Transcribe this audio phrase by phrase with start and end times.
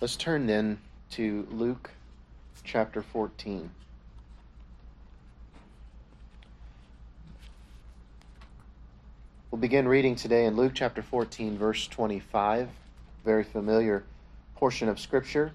[0.00, 0.78] Let's turn then
[1.10, 1.90] to Luke
[2.64, 3.70] chapter 14.
[9.50, 12.70] We'll begin reading today in Luke chapter 14, verse 25.
[13.26, 14.02] Very familiar
[14.56, 15.52] portion of Scripture.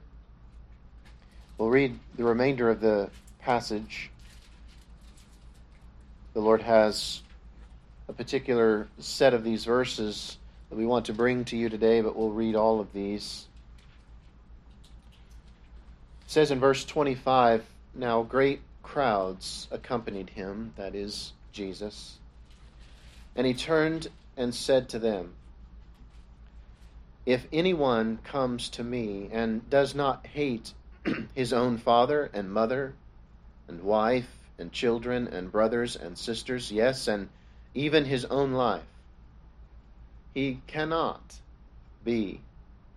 [1.57, 3.09] We'll read the remainder of the
[3.39, 4.11] passage.
[6.35, 7.23] The Lord has
[8.07, 10.37] a particular set of these verses
[10.69, 13.47] that we want to bring to you today, but we'll read all of these.
[16.25, 22.17] It says in verse 25 Now great crowds accompanied him, that is, Jesus.
[23.35, 24.07] And he turned
[24.37, 25.33] and said to them,
[27.25, 30.73] If anyone comes to me and does not hate
[31.35, 32.93] his own father and mother,
[33.67, 37.29] and wife, and children, and brothers, and sisters, yes, and
[37.73, 38.83] even his own life,
[40.33, 41.21] he cannot
[42.03, 42.41] be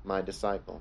[0.05, 0.81] my disciple.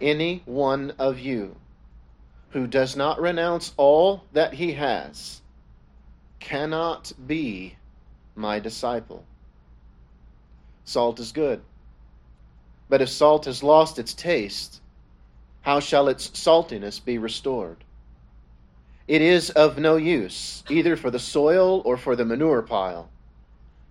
[0.00, 1.56] any one of you
[2.50, 5.42] who does not renounce all that he has
[6.40, 7.76] cannot be
[8.34, 9.24] my disciple.
[10.84, 11.60] Salt is good,
[12.88, 14.80] but if salt has lost its taste,
[15.62, 17.84] how shall its saltiness be restored?
[19.06, 23.10] It is of no use, either for the soil or for the manure pile.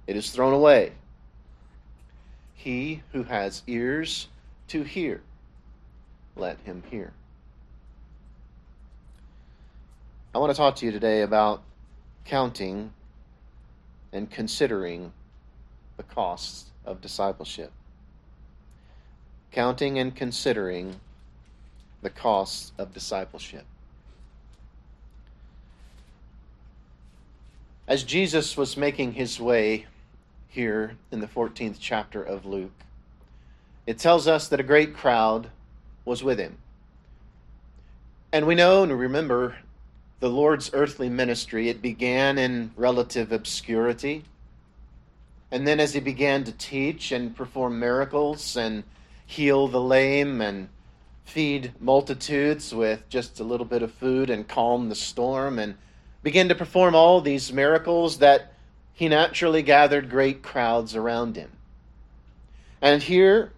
[0.05, 0.93] It is thrown away.
[2.53, 4.27] He who has ears
[4.69, 5.21] to hear,
[6.37, 7.13] let him hear.
[10.33, 11.63] I want to talk to you today about
[12.25, 12.91] counting
[14.13, 15.11] and considering
[15.97, 17.71] the costs of discipleship.
[19.51, 20.99] Counting and considering
[22.01, 23.65] the costs of discipleship.
[27.87, 29.85] As Jesus was making his way
[30.49, 32.71] here in the 14th chapter of Luke,
[33.85, 35.49] it tells us that a great crowd
[36.07, 36.57] was with him.
[38.31, 39.57] And we know and remember
[40.19, 41.69] the Lord's earthly ministry.
[41.69, 44.23] It began in relative obscurity.
[45.51, 48.83] And then, as he began to teach and perform miracles and
[49.25, 50.69] heal the lame and
[51.23, 55.75] feed multitudes with just a little bit of food and calm the storm and
[56.23, 58.53] begin to perform all these miracles that
[58.93, 61.51] he naturally gathered great crowds around him.
[62.81, 63.51] And here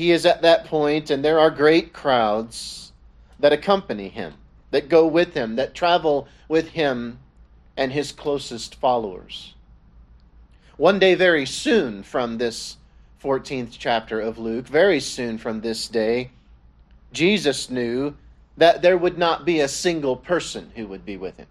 [0.00, 2.92] he is at that point, and there are great crowds
[3.38, 4.32] that accompany him,
[4.70, 7.18] that go with him, that travel with him
[7.76, 9.54] and his closest followers.
[10.78, 12.78] One day, very soon from this
[13.22, 16.30] 14th chapter of Luke, very soon from this day,
[17.12, 18.14] Jesus knew
[18.56, 21.46] that there would not be a single person who would be with him.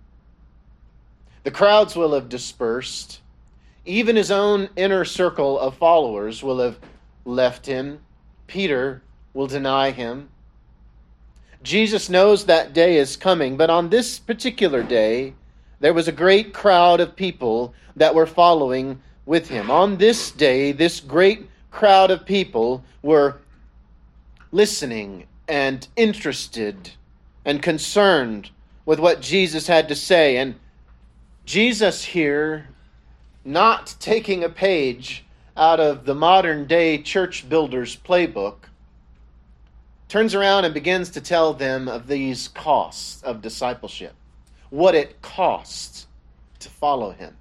[1.43, 3.21] The crowds will have dispersed.
[3.85, 6.79] Even his own inner circle of followers will have
[7.25, 7.99] left him.
[8.49, 9.01] Peter
[9.33, 10.27] will deny him.
[11.63, 15.33] Jesus knows that day is coming, but on this particular day,
[15.79, 19.69] there was a great crowd of people that were following with him.
[19.69, 23.37] On this day, this great crowd of people were
[24.51, 26.91] listening and interested
[27.45, 28.49] and concerned
[28.85, 30.37] with what Jesus had to say.
[30.37, 30.55] And
[31.45, 32.67] Jesus here,
[33.45, 35.23] not taking a page
[35.59, 38.55] out of the modern day church builder's playbook,
[40.07, 44.15] turns around and begins to tell them of these costs of discipleship,
[44.69, 46.07] what it costs
[46.59, 47.35] to follow him.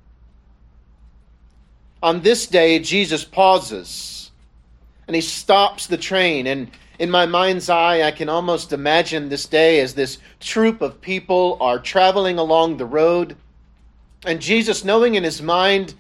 [2.03, 4.31] On this day, Jesus pauses
[5.07, 6.47] and he stops the train.
[6.47, 11.01] And in my mind's eye, I can almost imagine this day as this troop of
[11.01, 13.37] people are traveling along the road
[14.27, 15.95] and Jesus, knowing in his mind,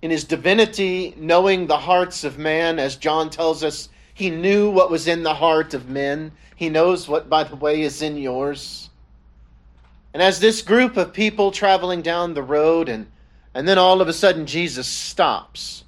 [0.00, 4.90] in his divinity, knowing the hearts of man, as John tells us, He knew what
[4.90, 6.32] was in the heart of men.
[6.54, 8.90] He knows what, by the way, is in yours.
[10.14, 13.06] And as this group of people traveling down the road, and,
[13.54, 15.84] and then all of a sudden Jesus stops.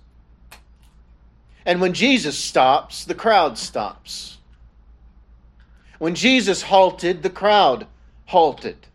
[1.64, 4.38] And when Jesus stops, the crowd stops.
[5.98, 7.86] When Jesus halted, the crowd
[8.26, 8.86] halted.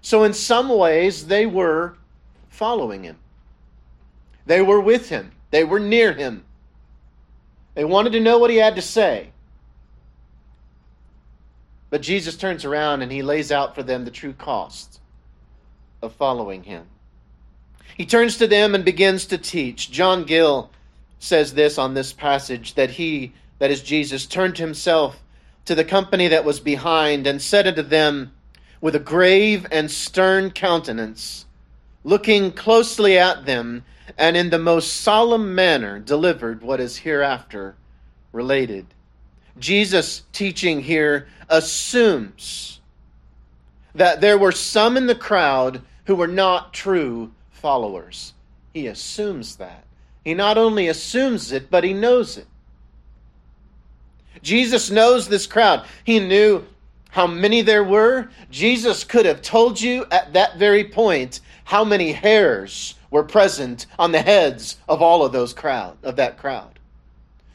[0.00, 1.96] So, in some ways, they were
[2.48, 3.16] following him.
[4.46, 6.44] They were with him, they were near him.
[7.74, 9.30] They wanted to know what he had to say.
[11.90, 15.00] But Jesus turns around and he lays out for them the true cost
[16.02, 16.86] of following him.
[17.96, 19.90] He turns to them and begins to teach.
[19.90, 20.70] John Gill
[21.18, 25.22] says this on this passage that he, that is Jesus, turned himself
[25.64, 28.32] to the company that was behind and said unto them
[28.80, 31.46] with a grave and stern countenance,
[32.04, 33.84] looking closely at them,
[34.16, 37.74] and in the most solemn manner delivered what is hereafter
[38.32, 38.86] related.
[39.58, 42.80] Jesus' teaching here assumes
[43.94, 48.34] that there were some in the crowd who were not true followers.
[48.74, 49.84] He assumes that.
[50.24, 52.46] He not only assumes it, but he knows it.
[54.42, 55.86] Jesus knows this crowd.
[56.02, 56.64] He knew
[57.10, 58.28] how many there were.
[58.50, 64.12] Jesus could have told you at that very point how many hairs were present on
[64.12, 66.78] the heads of all of those crowd of that crowd.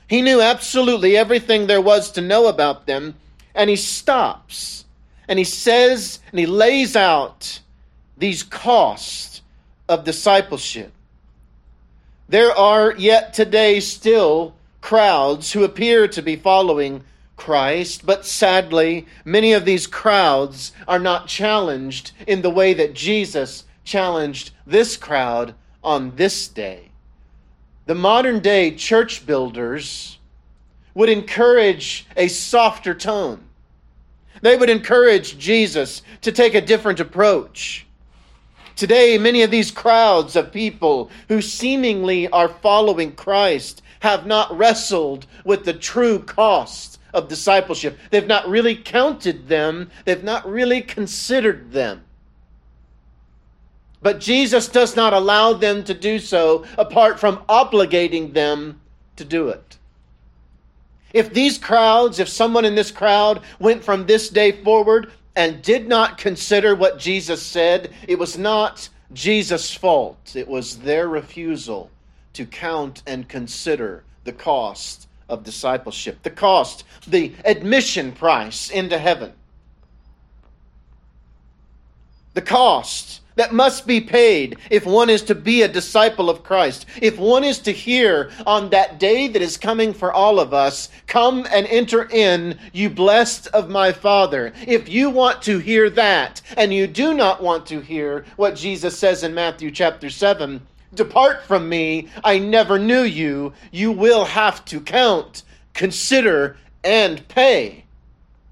[0.07, 3.15] He knew absolutely everything there was to know about them,
[3.53, 4.85] and he stops
[5.27, 7.59] and he says and he lays out
[8.17, 9.41] these costs
[9.87, 10.91] of discipleship.
[12.27, 17.03] There are yet today still crowds who appear to be following
[17.37, 23.63] Christ, but sadly, many of these crowds are not challenged in the way that Jesus
[23.89, 26.91] challenged this crowd on this day.
[27.87, 30.19] The modern day church builders
[30.93, 33.43] would encourage a softer tone.
[34.41, 37.87] They would encourage Jesus to take a different approach.
[38.75, 45.25] Today, many of these crowds of people who seemingly are following Christ have not wrestled
[45.43, 47.97] with the true cost of discipleship.
[48.11, 52.03] They've not really counted them, they've not really considered them.
[54.01, 58.79] But Jesus does not allow them to do so apart from obligating them
[59.17, 59.77] to do it.
[61.13, 65.87] If these crowds, if someone in this crowd went from this day forward and did
[65.87, 70.35] not consider what Jesus said, it was not Jesus' fault.
[70.35, 71.89] It was their refusal
[72.33, 79.33] to count and consider the cost of discipleship, the cost, the admission price into heaven.
[82.39, 86.85] The cost that must be paid if one is to be a disciple of Christ.
[87.01, 90.87] If one is to hear on that day that is coming for all of us,
[91.05, 94.53] come and enter in, you blessed of my Father.
[94.65, 98.97] If you want to hear that and you do not want to hear what Jesus
[98.97, 100.61] says in Matthew chapter 7,
[100.93, 103.51] Depart from me, I never knew you.
[103.73, 105.43] You will have to count,
[105.73, 106.55] consider,
[106.85, 107.83] and pay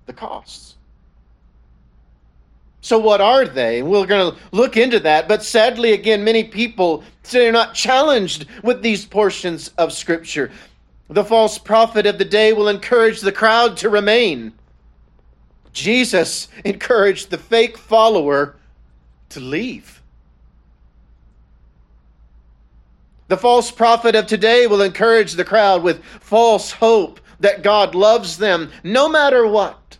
[0.07, 0.67] the costs.
[2.87, 3.83] So, what are they?
[3.83, 5.27] We're going to look into that.
[5.27, 10.51] But sadly, again, many people say they're not challenged with these portions of Scripture.
[11.09, 14.53] The false prophet of the day will encourage the crowd to remain.
[15.73, 18.55] Jesus encouraged the fake follower
[19.31, 20.01] to leave.
[23.27, 28.37] The false prophet of today will encourage the crowd with false hope that God loves
[28.37, 29.96] them no matter what.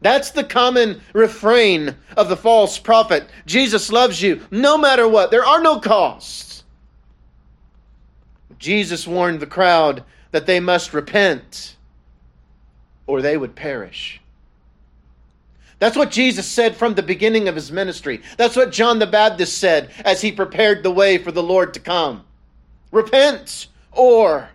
[0.00, 3.28] That's the common refrain of the false prophet.
[3.46, 5.30] Jesus loves you no matter what.
[5.30, 6.64] There are no costs.
[8.58, 11.76] Jesus warned the crowd that they must repent
[13.06, 14.20] or they would perish.
[15.78, 18.22] That's what Jesus said from the beginning of his ministry.
[18.38, 21.80] That's what John the Baptist said as he prepared the way for the Lord to
[21.80, 22.24] come.
[22.92, 24.48] Repent or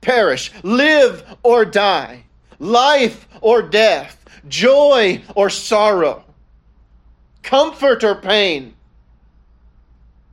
[0.00, 0.52] perish.
[0.64, 2.24] Live or die.
[2.58, 6.24] Life or death joy or sorrow,
[7.42, 8.76] comfort or pain.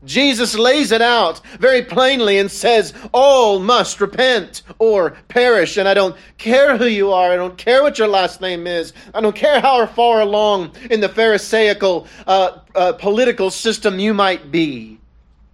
[0.06, 5.78] Jesus lays it out very plainly and says, All must repent or perish.
[5.78, 7.32] And I don't care who you are.
[7.32, 8.94] I don't care what your last name is.
[9.14, 14.52] I don't care how far along in the Pharisaical uh, uh, political system you might
[14.52, 15.00] be.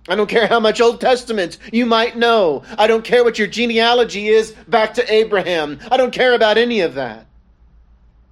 [0.08, 2.64] I don't care how much Old Testament you might know.
[2.80, 5.80] I don't care what your genealogy is back to Abraham.
[5.92, 7.28] I don't care about any of that.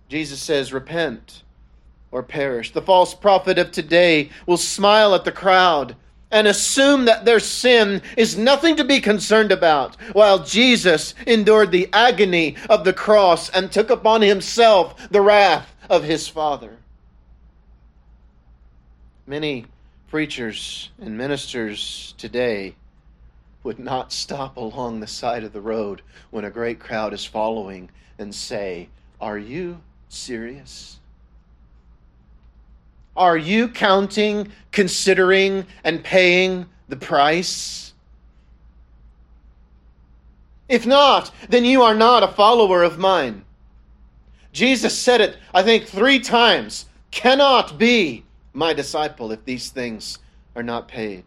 [0.09, 1.43] Jesus says, Repent
[2.11, 2.71] or perish.
[2.71, 5.95] The false prophet of today will smile at the crowd
[6.31, 11.89] and assume that their sin is nothing to be concerned about, while Jesus endured the
[11.93, 16.77] agony of the cross and took upon himself the wrath of his Father.
[19.25, 19.65] Many
[20.09, 22.75] preachers and ministers today
[23.63, 27.89] would not stop along the side of the road when a great crowd is following
[28.17, 30.99] and say, Are you serious?
[33.15, 37.93] Are you counting, considering, and paying the price?
[40.69, 43.43] If not, then you are not a follower of mine.
[44.51, 48.23] Jesus said it, I think, three times cannot be
[48.53, 50.19] my disciple if these things
[50.55, 51.23] are not paid.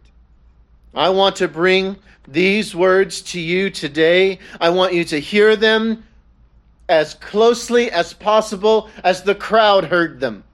[0.95, 1.97] I want to bring
[2.27, 4.39] these words to you today.
[4.61, 6.05] I want you to hear them
[6.90, 10.44] as closely as possible as the crowd heard them.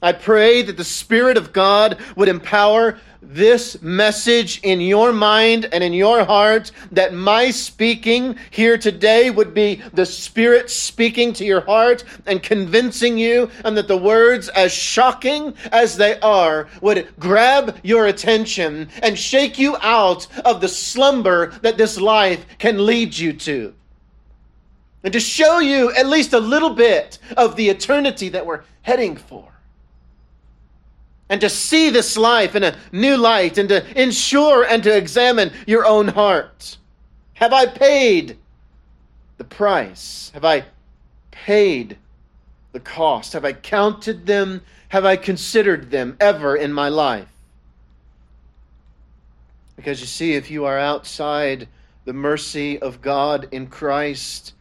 [0.00, 5.82] I pray that the Spirit of God would empower this message in your mind and
[5.82, 11.62] in your heart, that my speaking here today would be the Spirit speaking to your
[11.62, 17.76] heart and convincing you, and that the words, as shocking as they are, would grab
[17.82, 23.32] your attention and shake you out of the slumber that this life can lead you
[23.32, 23.74] to.
[25.04, 29.16] And to show you at least a little bit of the eternity that we're heading
[29.16, 29.48] for
[31.28, 35.52] and to see this life in a new light and to ensure and to examine
[35.66, 36.78] your own heart.
[37.34, 38.38] Have I paid
[39.36, 40.30] the price?
[40.34, 40.64] Have I
[41.30, 41.98] paid
[42.72, 43.34] the cost?
[43.34, 44.62] Have I counted them?
[44.88, 47.28] Have I considered them ever in my life?
[49.76, 51.68] Because you see, if you are outside
[52.04, 54.54] the mercy of God in Christ,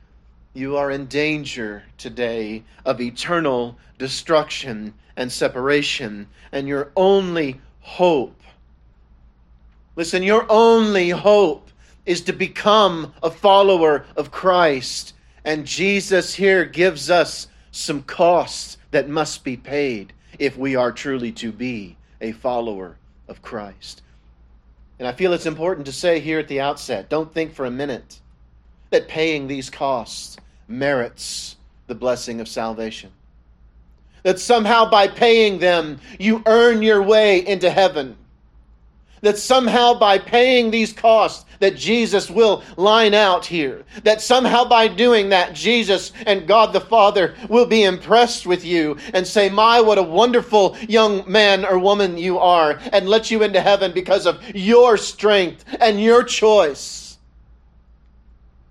[0.57, 6.27] you are in danger today of eternal destruction and separation.
[6.51, 8.41] And your only hope,
[9.95, 11.69] listen, your only hope
[12.07, 15.13] is to become a follower of Christ.
[15.45, 21.31] And Jesus here gives us some costs that must be paid if we are truly
[21.33, 22.97] to be a follower
[23.27, 24.01] of Christ.
[24.97, 27.71] And I feel it's important to say here at the outset don't think for a
[27.71, 28.19] minute
[28.89, 31.55] that paying these costs merits
[31.87, 33.11] the blessing of salvation
[34.27, 38.17] that somehow by paying them, you earn your way into heaven.
[39.21, 44.89] That somehow by paying these costs that Jesus will line out here, that somehow by
[44.89, 49.79] doing that, Jesus and God the Father will be impressed with you and say, My,
[49.79, 54.25] what a wonderful young man or woman you are, and let you into heaven because
[54.25, 57.17] of your strength and your choice.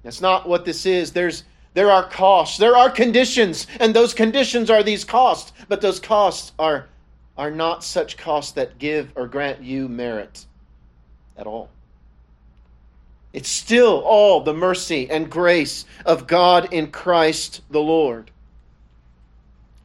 [0.02, 1.12] That's not what this is.
[1.12, 1.44] There's
[1.76, 6.52] there are costs, there are conditions, and those conditions are these costs, but those costs
[6.58, 6.86] are,
[7.36, 10.46] are not such costs that give or grant you merit
[11.36, 11.68] at all.
[13.34, 18.30] It's still all the mercy and grace of God in Christ the Lord.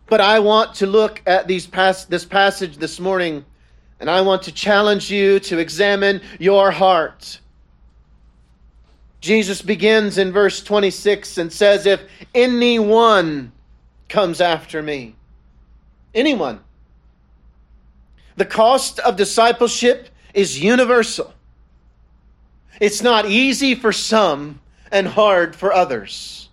[0.07, 3.43] But I want to look at these pas- this passage this morning,
[3.99, 7.41] and I want to challenge you to examine your heart
[9.21, 12.01] Jesus begins in verse 26 and says, If
[12.33, 13.51] anyone
[14.09, 15.15] comes after me,
[16.13, 16.59] anyone.
[18.35, 21.33] The cost of discipleship is universal.
[22.79, 24.59] It's not easy for some
[24.91, 26.49] and hard for others.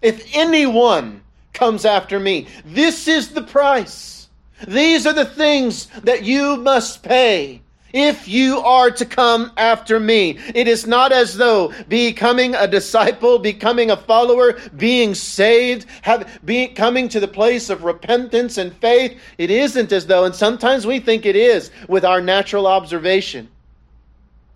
[0.00, 4.28] If anyone comes after me, this is the price.
[4.68, 10.38] These are the things that you must pay if you are to come after me,
[10.54, 16.40] it is not as though becoming a disciple, becoming a follower, being saved, have,
[16.74, 21.00] coming to the place of repentance and faith, it isn't as though, and sometimes we
[21.00, 23.48] think it is with our natural observation.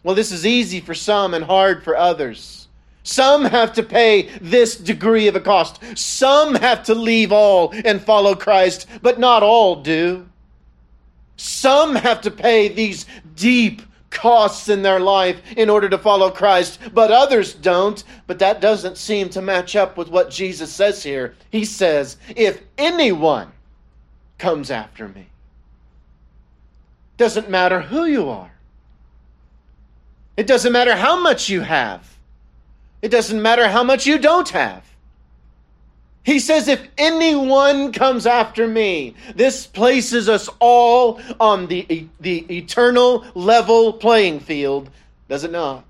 [0.02, 2.68] Well, this is easy for some and hard for others.
[3.04, 5.80] Some have to pay this degree of a cost.
[5.96, 10.26] Some have to leave all and follow Christ, but not all do.
[11.36, 16.78] Some have to pay these deep costs in their life in order to follow Christ,
[16.94, 18.02] but others don't.
[18.26, 21.34] But that doesn't seem to match up with what Jesus says here.
[21.50, 23.52] He says, If anyone
[24.38, 25.28] comes after me,
[27.16, 28.52] doesn't matter who you are,
[30.36, 32.16] it doesn't matter how much you have,
[33.02, 34.84] it doesn't matter how much you don't have.
[36.24, 43.26] He says, if anyone comes after me, this places us all on the, the eternal
[43.34, 44.88] level playing field,
[45.28, 45.84] does it not?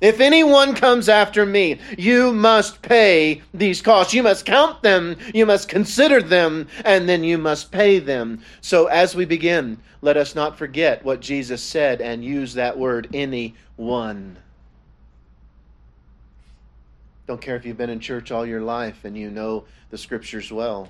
[0.00, 4.14] If anyone comes after me, you must pay these costs.
[4.14, 8.40] You must count them, you must consider them, and then you must pay them.
[8.60, 13.08] So as we begin, let us not forget what Jesus said and use that word,
[13.12, 14.38] anyone.
[17.28, 20.50] Don't care if you've been in church all your life and you know the scriptures
[20.50, 20.88] well,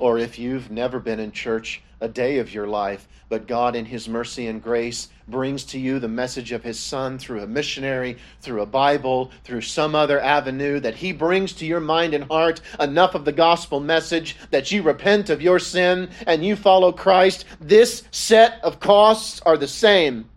[0.00, 3.84] or if you've never been in church a day of your life, but God, in
[3.84, 8.18] His mercy and grace, brings to you the message of His Son through a missionary,
[8.40, 12.60] through a Bible, through some other avenue, that He brings to your mind and heart
[12.80, 17.44] enough of the gospel message that you repent of your sin and you follow Christ.
[17.60, 20.28] This set of costs are the same.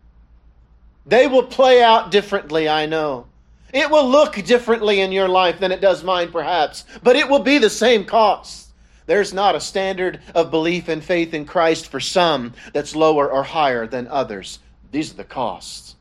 [1.07, 3.25] They will play out differently, I know.
[3.73, 7.39] It will look differently in your life than it does mine, perhaps, but it will
[7.39, 8.67] be the same cost.
[9.07, 13.43] There's not a standard of belief and faith in Christ for some that's lower or
[13.43, 14.59] higher than others.
[14.91, 15.95] These are the costs.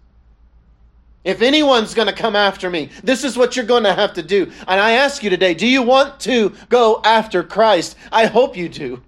[1.25, 4.23] If anyone's going to come after me, this is what you're going to have to
[4.23, 4.45] do.
[4.69, 7.97] And I ask you today do you want to go after Christ?
[8.13, 9.03] I hope you do.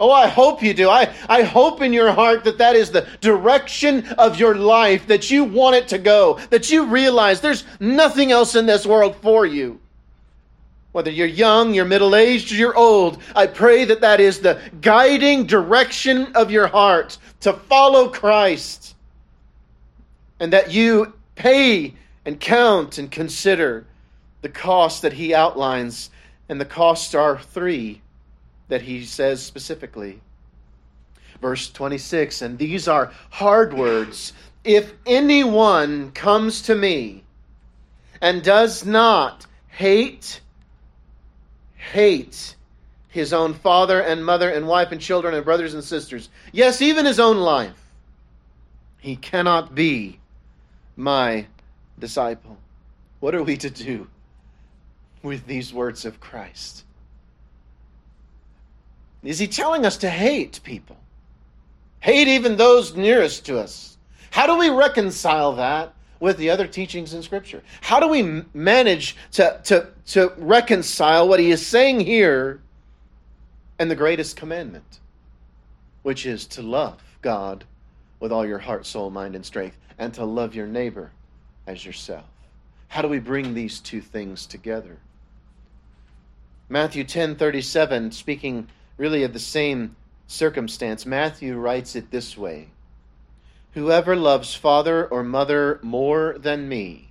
[0.00, 0.88] Oh, I hope you do.
[0.88, 5.30] I, I hope in your heart that that is the direction of your life, that
[5.30, 9.44] you want it to go, that you realize there's nothing else in this world for
[9.44, 9.78] you.
[10.92, 14.58] Whether you're young, you're middle aged, or you're old, I pray that that is the
[14.80, 18.96] guiding direction of your heart to follow Christ.
[20.40, 23.84] And that you pay and count and consider
[24.40, 26.08] the cost that he outlines.
[26.48, 28.00] And the costs are three
[28.70, 30.20] that he says specifically.
[31.42, 34.32] Verse 26, and these are hard words.
[34.64, 37.24] If anyone comes to me
[38.20, 40.40] and does not hate,
[41.74, 42.56] hate
[43.08, 47.06] his own father and mother and wife and children and brothers and sisters, yes, even
[47.06, 47.90] his own life,
[48.98, 50.20] he cannot be
[50.96, 51.46] my
[51.98, 52.58] disciple.
[53.18, 54.06] What are we to do
[55.22, 56.84] with these words of Christ?
[59.22, 60.96] Is he telling us to hate people?
[62.00, 63.98] Hate even those nearest to us?
[64.30, 67.62] How do we reconcile that with the other teachings in Scripture?
[67.82, 72.60] How do we manage to, to, to reconcile what he is saying here
[73.78, 75.00] and the greatest commandment,
[76.02, 77.64] which is to love God
[78.20, 81.10] with all your heart, soul, mind, and strength, and to love your neighbor
[81.66, 82.24] as yourself?
[82.88, 84.96] How do we bring these two things together?
[86.68, 88.68] Matthew 10 37, speaking
[89.00, 92.68] really of the same circumstance, Matthew writes it this way
[93.72, 97.08] Whoever loves father or mother more than me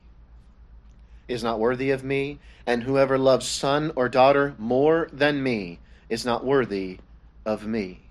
[1.27, 6.25] is not worthy of me, and whoever loves son or daughter more than me is
[6.25, 6.99] not worthy
[7.43, 8.01] of me.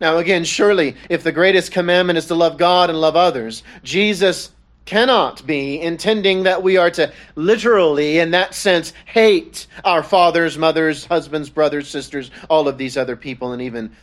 [0.00, 4.50] Now, again, surely, if the greatest commandment is to love God and love others, Jesus
[4.86, 11.04] cannot be intending that we are to literally, in that sense, hate our fathers, mothers,
[11.04, 13.94] husbands, brothers, sisters, all of these other people, and even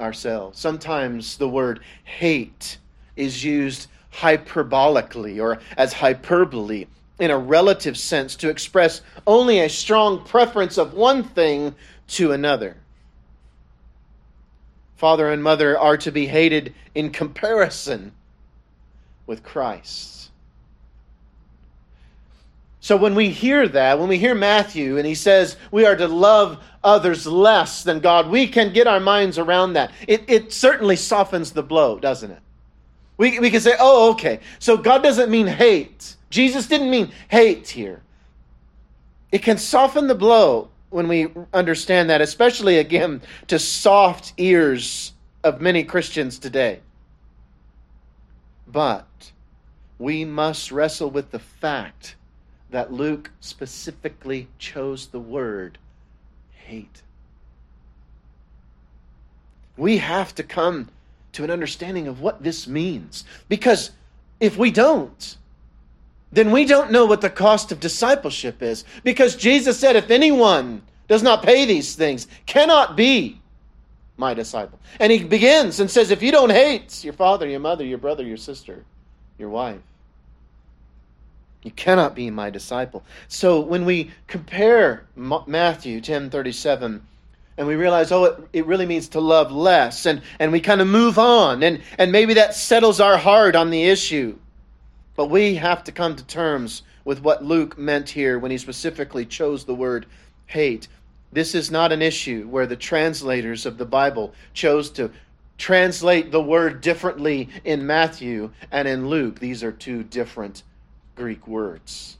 [0.00, 0.58] ourselves.
[0.58, 2.78] Sometimes the word hate
[3.16, 6.86] is used hyperbolically or as hyperbole
[7.18, 11.74] in a relative sense to express only a strong preference of one thing
[12.06, 12.76] to another.
[14.96, 18.12] Father and mother are to be hated in comparison
[19.26, 20.17] with Christ.
[22.88, 26.08] So when we hear that, when we hear Matthew and he says we are to
[26.08, 29.92] love others less than God, we can get our minds around that.
[30.06, 32.38] It, it certainly softens the blow, doesn't it?
[33.18, 34.40] We, we can say, oh, okay.
[34.58, 36.16] So God doesn't mean hate.
[36.30, 38.00] Jesus didn't mean hate here.
[39.32, 45.12] It can soften the blow when we understand that, especially again to soft ears
[45.44, 46.80] of many Christians today.
[48.66, 49.30] But
[49.98, 52.14] we must wrestle with the fact
[52.70, 55.78] that Luke specifically chose the word
[56.52, 57.02] hate.
[59.76, 60.88] We have to come
[61.32, 63.24] to an understanding of what this means.
[63.48, 63.92] Because
[64.40, 65.36] if we don't,
[66.32, 68.84] then we don't know what the cost of discipleship is.
[69.02, 73.40] Because Jesus said, if anyone does not pay these things, cannot be
[74.16, 74.78] my disciple.
[75.00, 78.24] And he begins and says, if you don't hate your father, your mother, your brother,
[78.24, 78.84] your sister,
[79.38, 79.80] your wife,
[81.62, 83.02] you cannot be my disciple.
[83.26, 87.02] So when we compare Matthew 10 37,
[87.56, 90.80] and we realize, oh, it, it really means to love less, and, and we kind
[90.80, 94.38] of move on, and, and maybe that settles our heart on the issue.
[95.16, 99.26] But we have to come to terms with what Luke meant here when he specifically
[99.26, 100.06] chose the word
[100.46, 100.86] hate.
[101.32, 105.10] This is not an issue where the translators of the Bible chose to
[105.58, 109.40] translate the word differently in Matthew and in Luke.
[109.40, 110.62] These are two different
[111.18, 112.16] Greek words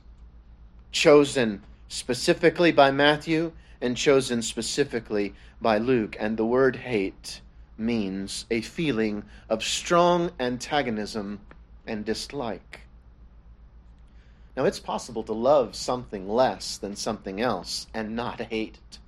[0.91, 6.17] chosen specifically by Matthew and chosen specifically by Luke.
[6.19, 7.39] And the word hate
[7.77, 11.39] means a feeling of strong antagonism
[11.87, 12.81] and dislike.
[14.57, 18.99] Now, it's possible to love something less than something else and not hate it.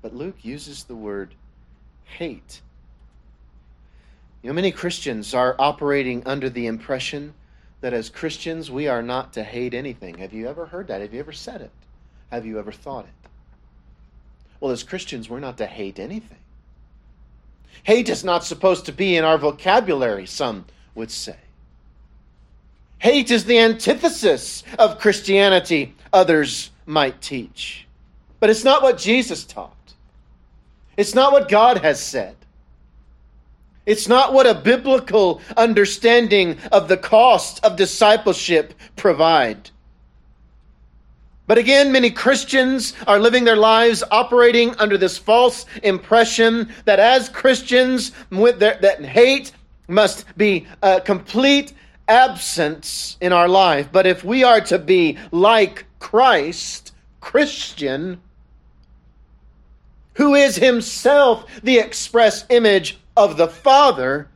[0.00, 1.34] But Luke uses the word
[2.04, 2.62] hate.
[4.42, 7.34] You know, many Christians are operating under the impression
[7.84, 10.16] that as Christians we are not to hate anything.
[10.16, 11.02] Have you ever heard that?
[11.02, 11.70] Have you ever said it?
[12.32, 13.28] Have you ever thought it?
[14.58, 16.38] Well, as Christians, we're not to hate anything.
[17.82, 21.36] Hate is not supposed to be in our vocabulary, some would say.
[23.00, 27.86] Hate is the antithesis of Christianity, others might teach.
[28.40, 29.92] But it's not what Jesus taught.
[30.96, 32.36] It's not what God has said.
[33.86, 39.70] It's not what a biblical understanding of the cost of discipleship provide.
[41.46, 47.28] But again, many Christians are living their lives operating under this false impression that as
[47.28, 49.52] Christians, that hate
[49.86, 51.74] must be a complete
[52.08, 53.90] absence in our life.
[53.92, 58.22] But if we are to be like Christ, Christian,
[60.14, 64.28] who is himself the express image of the Father,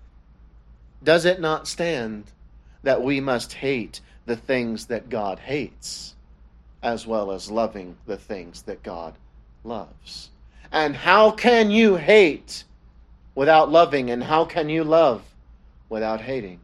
[1.02, 2.24] does it not stand
[2.82, 6.14] that we must hate the things that God hates,
[6.82, 9.14] as well as loving the things that God
[9.64, 10.30] loves?
[10.70, 12.64] And how can you hate
[13.34, 14.10] without loving?
[14.10, 15.22] And how can you love
[15.88, 16.60] without hating?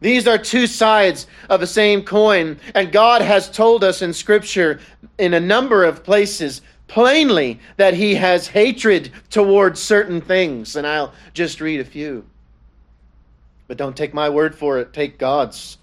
[0.00, 4.80] These are two sides of the same coin, and God has told us in Scripture
[5.18, 11.12] in a number of places plainly that He has hatred towards certain things, and I'll
[11.32, 12.24] just read a few.
[13.66, 15.78] But don't take my word for it, take God's.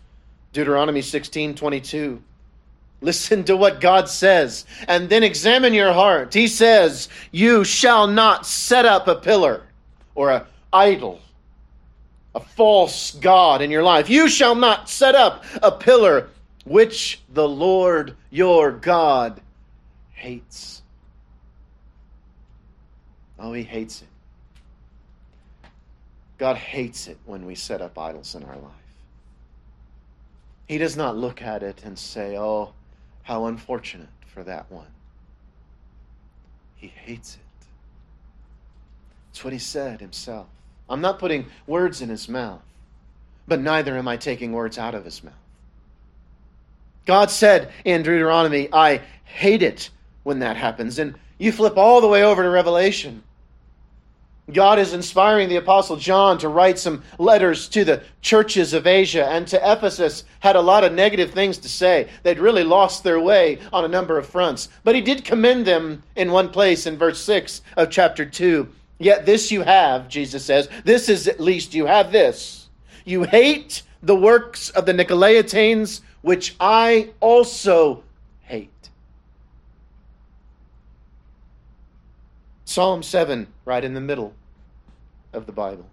[0.53, 2.21] Deuteronomy 16 22.
[2.99, 6.33] Listen to what God says, and then examine your heart.
[6.33, 9.63] He says, You shall not set up a pillar
[10.15, 10.43] or an
[10.73, 11.21] idol
[12.37, 14.11] a false God in your life.
[14.11, 16.29] You shall not set up a pillar
[16.65, 19.41] which the Lord your God
[20.13, 20.76] hates.
[23.39, 24.07] Oh, he hates it.
[26.37, 28.71] God hates it when we set up idols in our life.
[30.67, 32.73] He does not look at it and say, Oh,
[33.23, 34.87] how unfortunate for that one.
[36.75, 37.67] He hates it.
[39.31, 40.47] It's what he said himself.
[40.89, 42.61] I'm not putting words in his mouth,
[43.47, 45.33] but neither am I taking words out of his mouth.
[47.05, 49.89] God said in Deuteronomy, I hate it
[50.23, 50.99] when that happens.
[50.99, 53.23] And you flip all the way over to Revelation.
[54.53, 59.25] God is inspiring the Apostle John to write some letters to the churches of Asia
[59.27, 62.07] and to Ephesus, had a lot of negative things to say.
[62.23, 64.69] They'd really lost their way on a number of fronts.
[64.85, 68.69] But he did commend them in one place in verse 6 of chapter 2.
[68.99, 72.69] Yet this you have, Jesus says, this is at least you have this.
[73.03, 78.03] You hate the works of the Nicolaitanes, which I also
[78.41, 78.89] hate.
[82.67, 84.33] Psalm 7, right in the middle
[85.31, 85.87] of the Bible.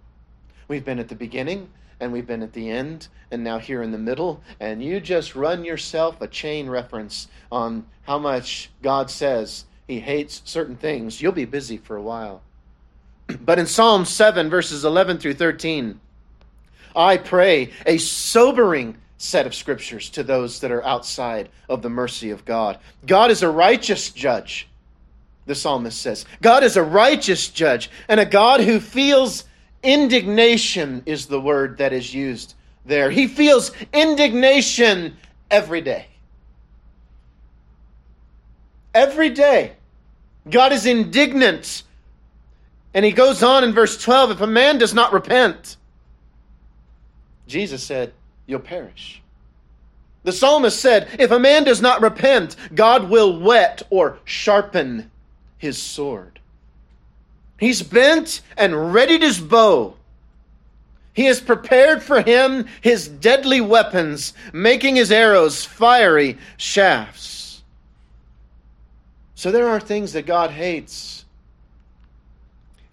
[0.67, 1.69] We've been at the beginning
[2.01, 5.37] and we've been at the end and now here in the middle, and you just
[5.37, 11.21] run yourself a chain reference on how much God says He hates certain things.
[11.21, 12.41] You'll be busy for a while.
[13.39, 15.97] But in Psalm 7, verses 11 through 13,
[16.93, 22.31] I pray a sobering set of scriptures to those that are outside of the mercy
[22.31, 22.79] of God.
[23.07, 24.67] God is a righteous judge,
[25.45, 26.25] the psalmist says.
[26.41, 29.45] God is a righteous judge, and a God who feels
[29.83, 32.55] indignation is the word that is used
[32.85, 33.11] there.
[33.11, 35.17] He feels indignation
[35.49, 36.07] every day.
[38.93, 39.73] Every day.
[40.49, 41.83] God is indignant
[42.95, 45.75] and he goes on in verse 12 if a man does not repent,
[47.45, 48.13] Jesus said,
[48.47, 49.21] You'll perish.
[50.23, 55.11] The psalmist said, If a man does not repent, God will whet or sharpen
[55.65, 56.39] his sword.
[57.59, 59.95] He's bent and readied his bow.
[61.13, 67.63] He has prepared for him his deadly weapons, making his arrows fiery shafts.
[69.33, 71.15] So there are things that God hates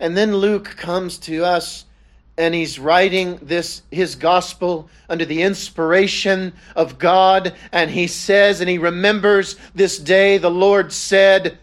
[0.03, 1.85] and then Luke comes to us
[2.37, 8.69] and he's writing this his gospel under the inspiration of God and he says and
[8.69, 11.57] he remembers this day the Lord said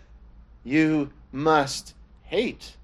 [0.70, 2.76] you must hate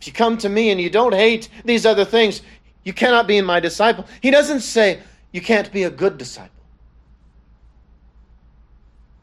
[0.00, 2.42] If you come to me and you don't hate these other things,
[2.84, 4.06] you cannot be my disciple.
[4.20, 5.00] He doesn't say
[5.32, 6.50] you can't be a good disciple.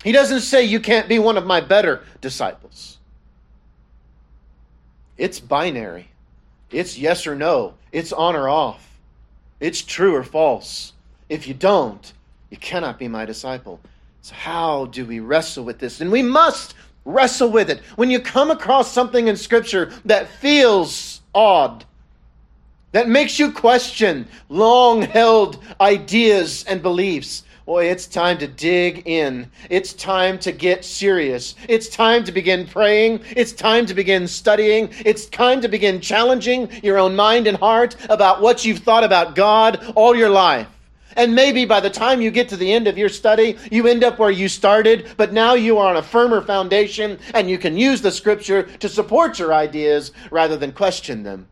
[0.04, 2.98] He doesn't say you can't be one of my better disciples.
[5.18, 6.10] It's binary.
[6.72, 7.76] It's yes or no.
[7.92, 9.00] It's on or off.
[9.60, 10.94] It's true or false.
[11.30, 12.12] If you don't,
[12.50, 13.80] you cannot be my disciple.
[14.22, 16.02] So, how do we wrestle with this?
[16.02, 16.76] And we must
[17.06, 17.82] wrestle with it.
[17.96, 21.86] When you come across something in Scripture that feels odd,
[22.92, 29.50] that makes you question long held ideas and beliefs, Boy, it's time to dig in.
[29.70, 31.56] It's time to get serious.
[31.70, 33.22] It's time to begin praying.
[33.38, 34.90] It's time to begin studying.
[35.06, 39.36] It's time to begin challenging your own mind and heart about what you've thought about
[39.36, 40.68] God all your life.
[41.16, 44.04] And maybe by the time you get to the end of your study, you end
[44.04, 47.78] up where you started, but now you are on a firmer foundation and you can
[47.78, 51.48] use the scripture to support your ideas rather than question them.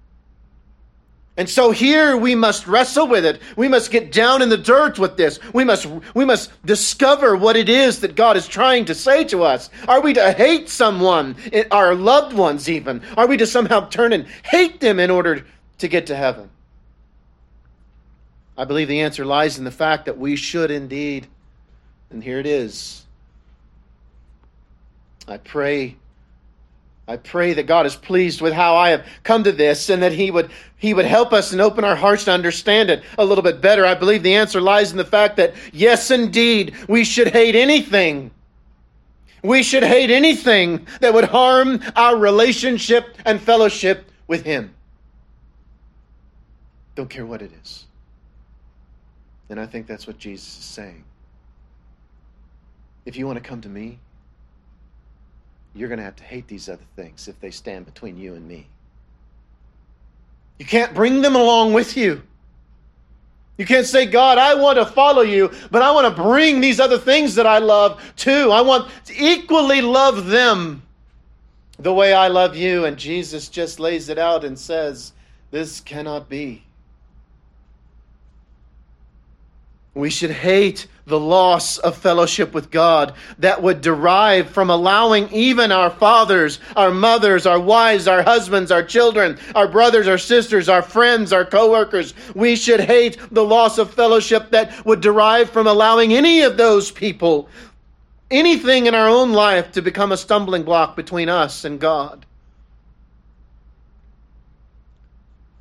[1.37, 3.41] And so here we must wrestle with it.
[3.55, 5.39] We must get down in the dirt with this.
[5.53, 9.43] We must, we must discover what it is that God is trying to say to
[9.43, 9.69] us.
[9.87, 13.01] Are we to hate someone, eh, our loved ones even?
[13.15, 15.45] Are we to somehow turn and hate them in order
[15.77, 16.49] to get to heaven?
[18.57, 21.27] I believe the answer lies in the fact that we should indeed.
[22.09, 23.05] And here it is.
[25.27, 25.95] I pray
[27.11, 30.13] I pray that God is pleased with how I have come to this and that
[30.13, 33.41] he would he would help us and open our hearts to understand it a little
[33.41, 33.85] bit better.
[33.85, 38.31] I believe the answer lies in the fact that yes indeed, we should hate anything.
[39.43, 44.73] We should hate anything that would harm our relationship and fellowship with him.
[46.95, 47.87] Don't care what it is.
[49.51, 51.03] And I think that's what Jesus is saying.
[53.05, 53.99] If you want to come to me,
[55.75, 58.47] you're going to have to hate these other things if they stand between you and
[58.47, 58.67] me.
[60.57, 62.21] You can't bring them along with you.
[63.57, 66.79] You can't say, God, I want to follow you, but I want to bring these
[66.79, 68.51] other things that I love too.
[68.51, 70.81] I want to equally love them
[71.77, 72.85] the way I love you.
[72.85, 75.11] And Jesus just lays it out and says,
[75.51, 76.63] This cannot be.
[79.93, 85.71] We should hate the loss of fellowship with God that would derive from allowing even
[85.71, 90.81] our fathers, our mothers, our wives, our husbands, our children, our brothers, our sisters, our
[90.81, 92.13] friends, our coworkers.
[92.33, 96.89] We should hate the loss of fellowship that would derive from allowing any of those
[96.89, 97.49] people,
[98.29, 102.25] anything in our own life to become a stumbling block between us and God.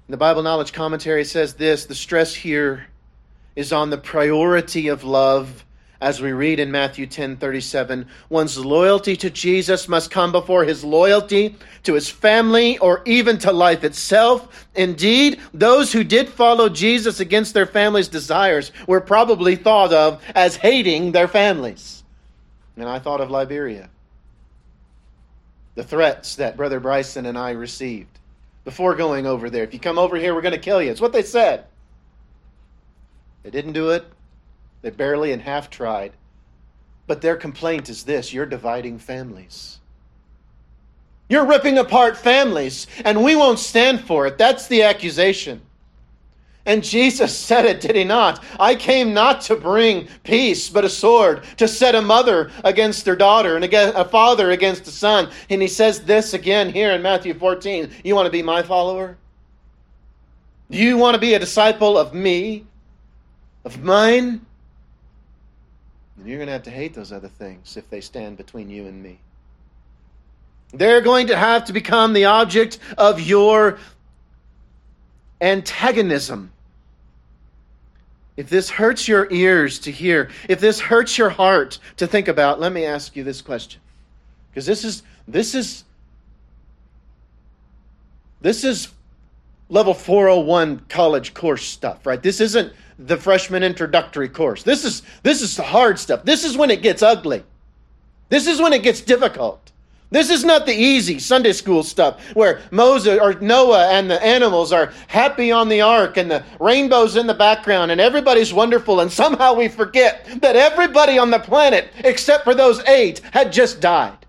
[0.08, 2.86] The Bible Knowledge Commentary says this the stress here
[3.56, 5.64] is on the priority of love
[6.00, 11.56] as we read in Matthew 10:37 one's loyalty to Jesus must come before his loyalty
[11.82, 14.66] to his family or even to life itself.
[14.74, 20.56] Indeed those who did follow Jesus against their family's desires were probably thought of as
[20.56, 22.02] hating their families.
[22.76, 23.90] And I thought of Liberia.
[25.74, 28.18] The threats that brother Bryson and I received
[28.64, 29.64] before going over there.
[29.64, 30.90] If you come over here we're going to kill you.
[30.90, 31.66] It's what they said
[33.42, 34.05] they didn't do it.
[34.83, 36.12] They barely and half tried.
[37.07, 39.79] But their complaint is this you're dividing families.
[41.29, 44.37] You're ripping apart families, and we won't stand for it.
[44.37, 45.62] That's the accusation.
[46.66, 48.42] And Jesus said it, did he not?
[48.59, 53.16] I came not to bring peace, but a sword, to set a mother against her
[53.16, 55.31] daughter, and a father against a son.
[55.48, 57.90] And he says this again here in Matthew 14.
[58.05, 59.16] You want to be my follower?
[60.70, 62.66] Do you want to be a disciple of me?
[63.64, 64.44] Of mine,
[66.16, 68.87] then you're going to have to hate those other things if they stand between you
[68.87, 69.18] and me.
[70.73, 73.79] They're going to have to become the object of your
[75.40, 76.53] antagonism.
[78.37, 82.61] If this hurts your ears to hear, if this hurts your heart to think about,
[82.61, 83.81] let me ask you this question.
[84.51, 85.85] Because this is this is
[88.40, 88.88] this is
[89.68, 92.23] level 401 college course stuff, right?
[92.23, 92.73] This isn't
[93.06, 94.62] the freshman introductory course.
[94.62, 96.24] This is this is the hard stuff.
[96.24, 97.42] This is when it gets ugly.
[98.28, 99.72] This is when it gets difficult.
[100.12, 104.72] This is not the easy Sunday school stuff where Moses or Noah and the animals
[104.72, 109.10] are happy on the ark and the rainbow's in the background and everybody's wonderful and
[109.10, 114.26] somehow we forget that everybody on the planet except for those 8 had just died.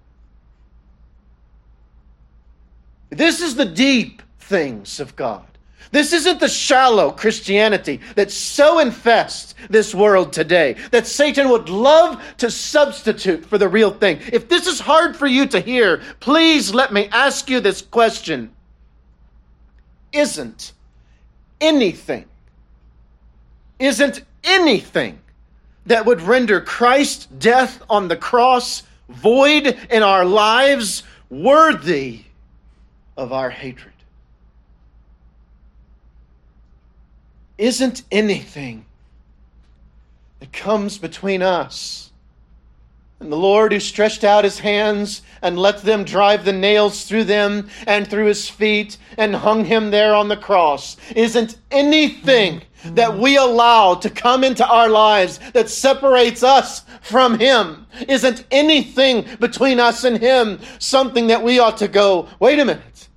[3.09, 5.50] This is the deep things of God.
[5.91, 12.23] This isn't the shallow Christianity that so infests this world today that Satan would love
[12.37, 14.19] to substitute for the real thing.
[14.31, 18.51] If this is hard for you to hear, please let me ask you this question
[20.13, 20.73] isn't
[21.59, 22.25] anything,
[23.79, 25.19] isn't anything
[25.85, 32.21] that would render Christ's death on the cross void in our lives worthy
[33.17, 33.90] of our hatred.
[37.61, 38.85] Isn't anything
[40.39, 42.11] that comes between us.
[43.19, 47.25] And the Lord who stretched out his hands and let them drive the nails through
[47.25, 53.15] them and through his feet and hung him there on the cross isn't anything that
[53.15, 57.85] we allow to come into our lives that separates us from him.
[58.07, 63.07] Isn't anything between us and him something that we ought to go wait a minute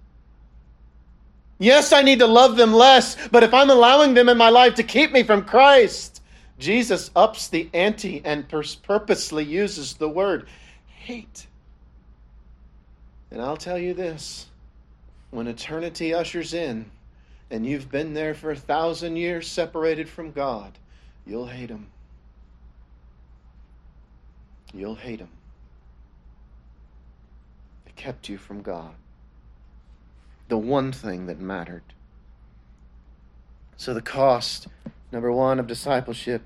[1.65, 4.75] yes i need to love them less but if i'm allowing them in my life
[4.75, 6.15] to keep me from christ
[6.59, 10.47] Jesus ups the ante and purposely uses the word
[10.87, 11.47] hate.
[13.31, 14.47] And I'll tell you this
[15.31, 16.91] when eternity ushers in,
[17.51, 20.73] and you've been there for a thousand years separated from God,
[21.27, 21.87] you'll hate Him.
[24.73, 25.29] You'll hate Him.
[27.87, 28.95] It kept you from God.
[30.49, 31.83] The one thing that mattered.
[33.77, 34.69] So the cost
[35.15, 36.43] Number one of discipleship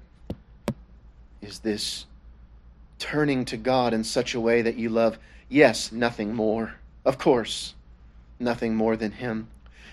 [1.41, 2.05] is this
[2.99, 6.75] turning to God in such a way that you love, yes, nothing more.
[7.03, 7.75] Of course,
[8.39, 9.49] nothing more than Him.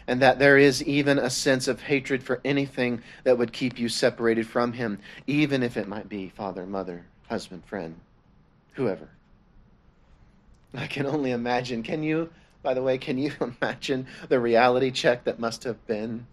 [0.07, 3.87] And that there is even a sense of hatred for anything that would keep you
[3.87, 7.95] separated from Him, even if it might be father, mother, husband, friend,
[8.73, 9.07] whoever.
[10.73, 11.81] I can only imagine.
[11.81, 12.29] Can you,
[12.65, 16.25] by the way, can you imagine the reality check that must have been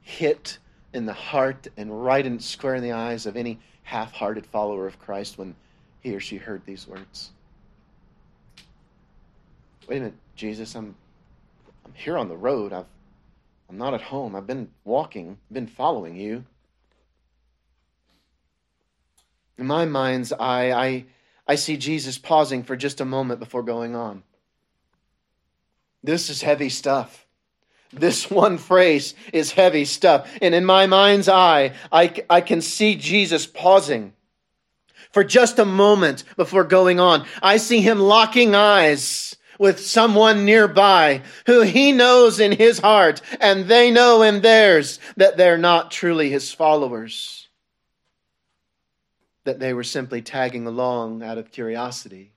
[0.00, 0.58] hit
[0.94, 4.98] in the heart and right in square in the eyes of any half-hearted follower of
[4.98, 5.54] Christ when
[6.00, 7.32] he or she heard these words.
[9.88, 10.94] Wait a minute, Jesus, I'm
[11.84, 12.72] I'm here on the road.
[12.72, 12.86] I've
[13.68, 14.34] I'm not at home.
[14.36, 16.44] I've been walking, been following you.
[19.58, 21.04] In my mind's eye, I,
[21.46, 24.22] I see Jesus pausing for just a moment before going on.
[26.02, 27.26] This is heavy stuff.
[27.92, 30.30] This one phrase is heavy stuff.
[30.42, 34.12] And in my mind's eye, I, I can see Jesus pausing
[35.10, 37.26] for just a moment before going on.
[37.42, 43.66] I see him locking eyes with someone nearby who he knows in his heart and
[43.66, 47.48] they know in theirs that they're not truly his followers.
[49.44, 52.32] That they were simply tagging along out of curiosity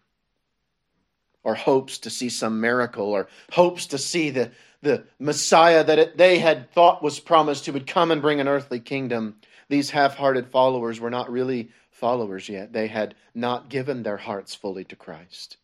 [1.44, 4.52] or hopes to see some miracle or hopes to see the,
[4.82, 8.48] the Messiah that it, they had thought was promised who would come and bring an
[8.48, 9.36] earthly kingdom.
[9.70, 12.74] These half hearted followers were not really followers yet.
[12.74, 15.58] They had not given their hearts fully to Christ.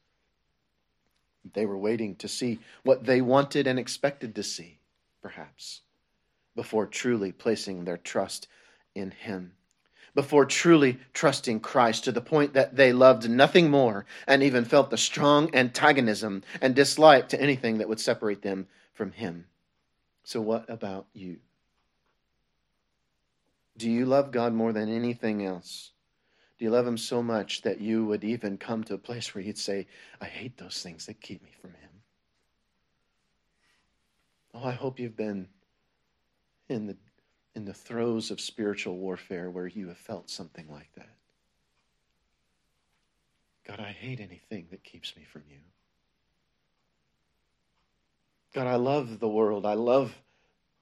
[1.54, 4.80] They were waiting to see what they wanted and expected to see,
[5.22, 5.82] perhaps,
[6.56, 8.48] before truly placing their trust
[8.96, 9.54] in Him
[10.18, 14.90] before truly trusting Christ to the point that they loved nothing more and even felt
[14.90, 19.46] the strong antagonism and dislike to anything that would separate them from Him.
[20.24, 21.38] So, what about you?
[23.78, 25.92] Do you love God more than anything else?
[26.58, 29.44] Do you love Him so much that you would even come to a place where
[29.44, 29.86] you'd say,
[30.20, 31.92] I hate those things that keep me from Him?
[34.56, 35.48] Oh, I hope you've been
[36.70, 36.98] in the
[37.58, 41.10] in the throes of spiritual warfare where you have felt something like that.
[43.68, 45.58] God, I hate anything that keeps me from you.
[48.54, 49.66] God, I love the world.
[49.66, 50.16] I love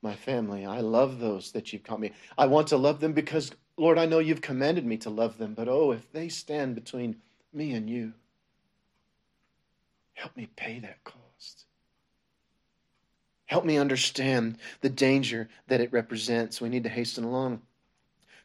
[0.02, 0.66] my family.
[0.66, 2.12] I love those that you've called me.
[2.38, 5.54] I want to love them because, Lord, I know you've commanded me to love them.
[5.54, 7.16] But oh, if they stand between
[7.54, 8.14] me and you,
[10.14, 11.25] help me pay that cost.
[13.46, 16.60] Help me understand the danger that it represents.
[16.60, 17.62] We need to hasten along.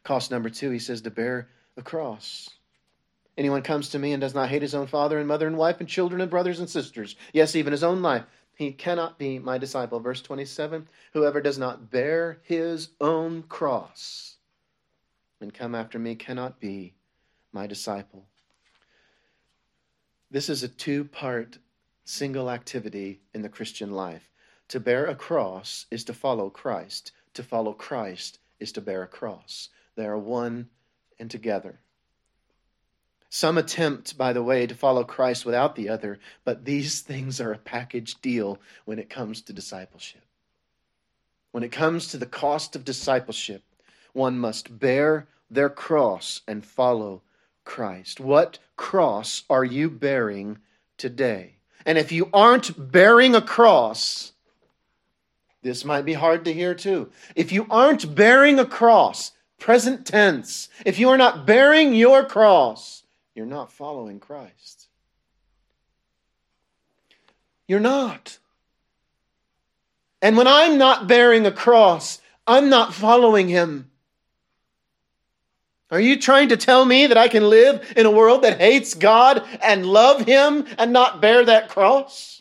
[0.03, 2.49] Cost number two, he says, to bear the cross.
[3.37, 5.79] Anyone comes to me and does not hate his own father and mother and wife
[5.79, 9.57] and children and brothers and sisters, yes, even his own life, he cannot be my
[9.57, 9.99] disciple.
[9.99, 14.35] Verse 27 Whoever does not bear his own cross
[15.39, 16.93] and come after me cannot be
[17.51, 18.25] my disciple.
[20.29, 21.57] This is a two part
[22.05, 24.29] single activity in the Christian life.
[24.71, 27.11] To bear a cross is to follow Christ.
[27.33, 29.67] To follow Christ is to bear a cross.
[29.97, 30.69] They are one
[31.19, 31.81] and together.
[33.29, 37.51] Some attempt, by the way, to follow Christ without the other, but these things are
[37.51, 40.21] a package deal when it comes to discipleship.
[41.51, 43.63] When it comes to the cost of discipleship,
[44.13, 47.23] one must bear their cross and follow
[47.65, 48.21] Christ.
[48.21, 50.59] What cross are you bearing
[50.97, 51.55] today?
[51.85, 54.31] And if you aren't bearing a cross,
[55.61, 57.11] This might be hard to hear too.
[57.35, 63.03] If you aren't bearing a cross, present tense, if you are not bearing your cross,
[63.35, 64.87] you're not following Christ.
[67.67, 68.39] You're not.
[70.21, 73.89] And when I'm not bearing a cross, I'm not following him.
[75.91, 78.93] Are you trying to tell me that I can live in a world that hates
[78.93, 82.40] God and love him and not bear that cross?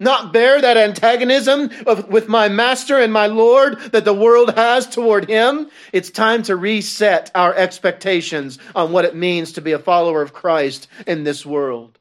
[0.00, 4.86] Not bear that antagonism of, with my master and my Lord that the world has
[4.86, 5.70] toward him?
[5.92, 10.32] It's time to reset our expectations on what it means to be a follower of
[10.32, 11.97] Christ in this world.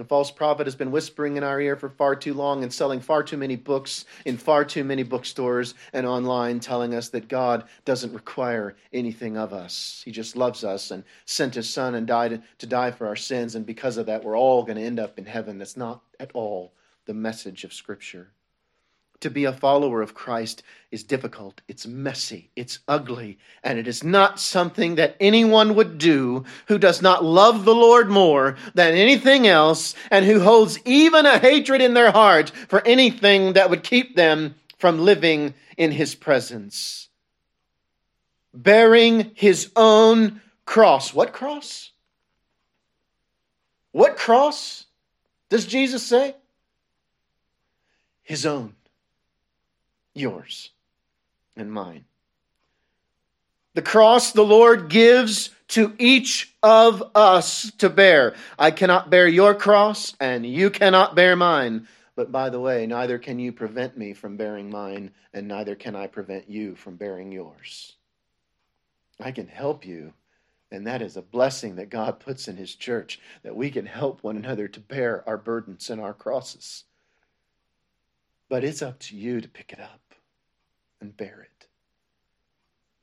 [0.00, 3.00] The false prophet has been whispering in our ear for far too long and selling
[3.00, 7.64] far too many books in far too many bookstores and online, telling us that God
[7.84, 10.00] doesn't require anything of us.
[10.02, 13.54] He just loves us and sent his son and died to die for our sins.
[13.54, 15.58] And because of that, we're all going to end up in heaven.
[15.58, 16.72] That's not at all
[17.04, 18.32] the message of Scripture.
[19.20, 24.02] To be a follower of Christ is difficult, it's messy, it's ugly, and it is
[24.02, 29.46] not something that anyone would do who does not love the Lord more than anything
[29.46, 34.16] else and who holds even a hatred in their heart for anything that would keep
[34.16, 37.10] them from living in his presence.
[38.54, 41.12] Bearing his own cross.
[41.12, 41.92] What cross?
[43.92, 44.86] What cross
[45.50, 46.34] does Jesus say?
[48.22, 48.74] His own
[50.14, 50.70] yours
[51.56, 52.04] and mine.
[53.74, 58.34] The cross the Lord gives to each of us to bear.
[58.58, 61.86] I cannot bear your cross, and you cannot bear mine.
[62.16, 65.94] But by the way, neither can you prevent me from bearing mine, and neither can
[65.94, 67.94] I prevent you from bearing yours.
[69.20, 70.12] I can help you,
[70.72, 74.22] and that is a blessing that God puts in His church, that we can help
[74.22, 76.84] one another to bear our burdens and our crosses.
[78.50, 80.00] But it's up to you to pick it up
[81.00, 81.68] and bear it.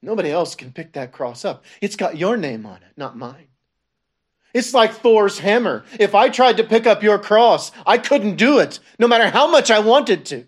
[0.02, 1.64] Nobody else can pick that cross up.
[1.82, 3.48] It's got your name on it, not mine.
[4.54, 5.86] It's like Thor's hammer.
[6.00, 9.50] If I tried to pick up your cross, I couldn't do it, no matter how
[9.50, 10.45] much I wanted to.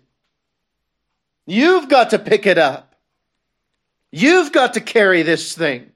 [1.46, 2.94] You've got to pick it up.
[4.12, 5.92] You've got to carry this thing.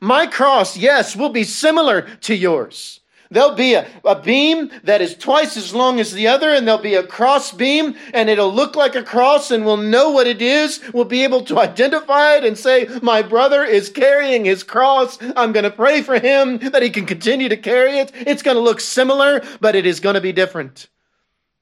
[0.00, 2.99] My cross, yes, will be similar to yours.
[3.32, 6.82] There'll be a, a beam that is twice as long as the other, and there'll
[6.82, 10.42] be a cross beam, and it'll look like a cross, and we'll know what it
[10.42, 10.80] is.
[10.92, 15.16] We'll be able to identify it and say, My brother is carrying his cross.
[15.36, 18.10] I'm going to pray for him that he can continue to carry it.
[18.14, 20.88] It's going to look similar, but it is going to be different.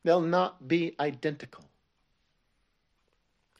[0.05, 1.65] They'll not be identical.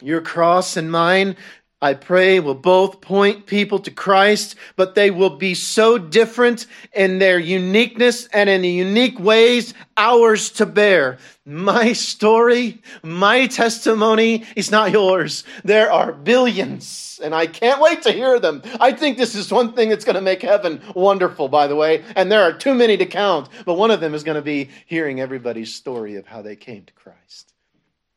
[0.01, 1.35] Your cross and mine
[1.81, 7.19] I pray, will both point people to Christ, but they will be so different in
[7.19, 11.19] their uniqueness and in the unique ways ours to bear.
[11.45, 15.45] My story, my testimony is not yours.
[15.63, 18.61] There are billions, and I can't wait to hear them.
[18.81, 22.03] I think this is one thing that's going to make heaven wonderful, by the way,
[22.17, 24.69] and there are too many to count, but one of them is going to be
[24.85, 27.53] hearing everybody's story of how they came to Christ,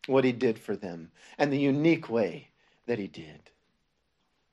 [0.08, 2.48] what he did for them, and the unique way
[2.86, 3.51] that he did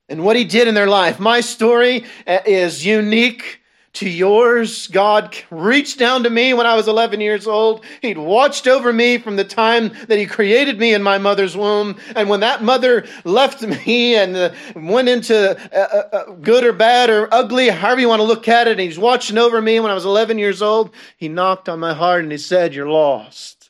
[0.09, 1.19] and what he did in their life.
[1.19, 3.61] My story uh, is unique
[3.93, 4.87] to yours.
[4.87, 7.83] God reached down to me when I was 11 years old.
[8.01, 11.97] He'd watched over me from the time that he created me in my mother's womb.
[12.15, 17.33] And when that mother left me and uh, went into uh, good or bad or
[17.33, 19.95] ugly, however you want to look at it, and he's watching over me when I
[19.95, 23.69] was 11 years old, he knocked on my heart and he said, You're lost.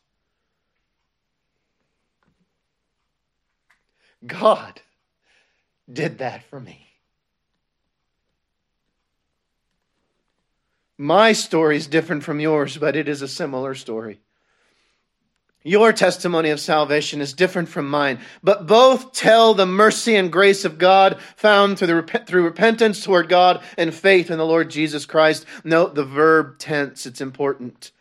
[4.25, 4.81] God
[5.91, 6.85] did that for me.
[10.97, 14.19] My story is different from yours, but it is a similar story.
[15.63, 20.63] Your testimony of salvation is different from mine, but both tell the mercy and grace
[20.63, 25.05] of God found through, the, through repentance toward God and faith in the Lord Jesus
[25.05, 25.45] Christ.
[25.63, 27.91] Note the verb tense, it's important.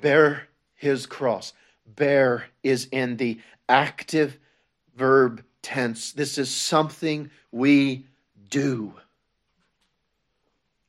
[0.00, 1.52] Bear his cross.
[1.86, 4.38] Bear is in the active
[4.96, 6.12] verb tense.
[6.12, 8.06] This is something we
[8.48, 8.94] do.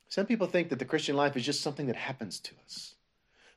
[0.08, 2.96] Some people think that the Christian life is just something that happens to us.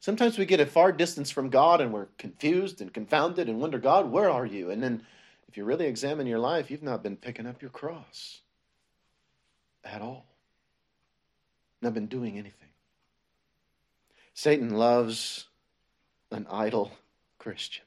[0.01, 3.79] Sometimes we get a far distance from God and we're confused and confounded and wonder,
[3.79, 4.71] God, where are you?
[4.73, 5.05] And then
[5.47, 8.41] if you really examine your life, you've not been picking up your cross
[9.85, 10.27] at all,
[11.81, 12.69] not been doing anything.
[14.35, 15.47] Satan loves
[16.33, 16.91] an idle
[17.39, 17.85] Christian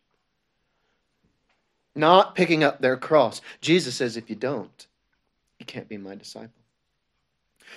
[1.95, 3.41] not picking up their cross.
[3.61, 4.87] Jesus says, if you don't,
[5.59, 6.61] you can't be my disciple.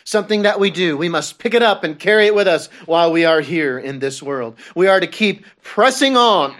[0.04, 0.96] something that we do.
[0.96, 3.98] We must pick it up and carry it with us while we are here in
[3.98, 4.56] this world.
[4.74, 6.54] We are to keep pressing on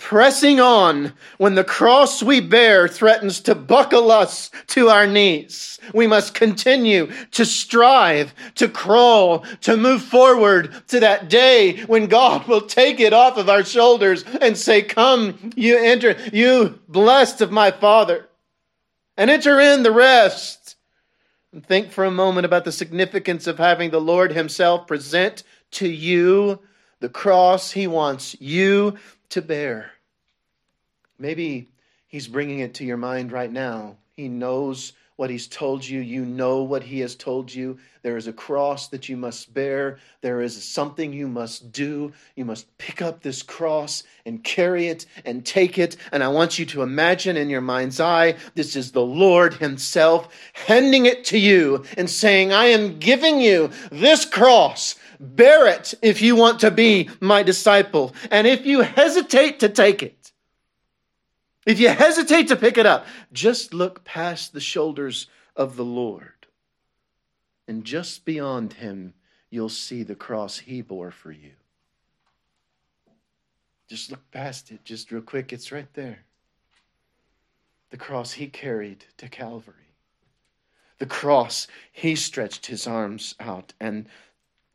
[0.00, 5.78] pressing on when the cross we bear threatens to buckle us to our knees.
[5.94, 12.48] We must continue to strive, to crawl, to move forward to that day when God
[12.48, 17.52] will take it off of our shoulders and say, Come, you enter, you blessed of
[17.52, 18.28] my Father,
[19.16, 20.76] and enter in the rest.
[21.52, 25.42] And think for a moment about the significance of having the Lord Himself present
[25.72, 26.60] to you
[27.00, 28.96] the cross He wants you
[29.30, 29.92] to bear.
[31.18, 31.68] Maybe
[32.06, 33.96] He's bringing it to your mind right now.
[34.16, 36.00] He knows what He's told you.
[36.00, 37.76] You know what He has told you.
[38.00, 39.98] There is a cross that you must bear.
[40.22, 42.14] There is something you must do.
[42.36, 45.98] You must pick up this cross and carry it and take it.
[46.10, 50.34] And I want you to imagine in your mind's eye this is the Lord Himself
[50.54, 54.94] handing it to you and saying, I am giving you this cross.
[55.20, 58.14] Bear it if you want to be my disciple.
[58.30, 60.19] And if you hesitate to take it,
[61.66, 66.32] if you hesitate to pick it up, just look past the shoulders of the Lord.
[67.68, 69.14] And just beyond him,
[69.50, 71.52] you'll see the cross he bore for you.
[73.88, 75.52] Just look past it, just real quick.
[75.52, 76.20] It's right there.
[77.90, 79.74] The cross he carried to Calvary.
[80.98, 84.06] The cross, he stretched his arms out and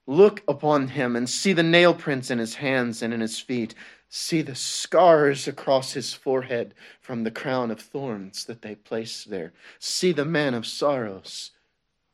[0.05, 3.73] look upon him and see the nail prints in his hands and in his feet.
[4.09, 9.53] See the scars across his forehead from the crown of thorns that they placed there.
[9.79, 11.51] See the man of sorrows,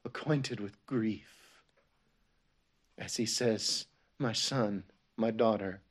[0.03, 1.61] acquainted with grief.
[2.97, 3.85] As he says,
[4.17, 4.83] My son,
[5.17, 5.81] my daughter,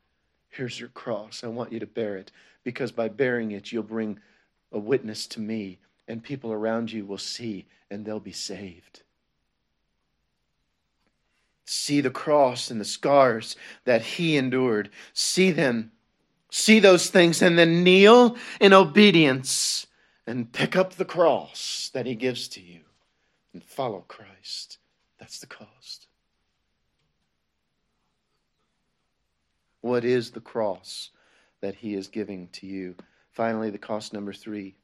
[0.49, 1.45] here's your cross.
[1.45, 2.33] I want you to bear it,
[2.65, 4.19] because by bearing it, you'll bring
[4.73, 5.79] a witness to me,
[6.09, 9.03] and people around you will see, and they'll be saved.
[11.73, 13.55] See the cross and the scars
[13.85, 14.91] that he endured.
[15.13, 15.93] See them.
[16.51, 19.87] See those things and then kneel in obedience
[20.27, 22.81] and pick up the cross that he gives to you
[23.53, 24.79] and follow Christ.
[25.21, 26.09] That's the cost.
[29.81, 31.11] What is the cross
[31.61, 32.97] that he is giving to you?
[33.31, 34.75] Finally, the cost number three,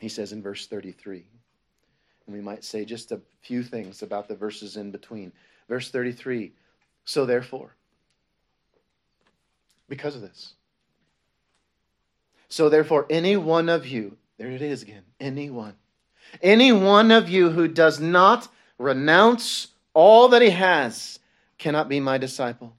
[0.00, 1.26] he says in verse 33.
[2.28, 5.32] And we might say just a few things about the verses in between.
[5.66, 6.52] Verse 33
[7.06, 7.74] So therefore,
[9.88, 10.52] because of this,
[12.50, 15.74] so therefore, any one of you, there it is again, any one,
[16.42, 21.20] any one of you who does not renounce all that he has
[21.56, 22.74] cannot be my disciple.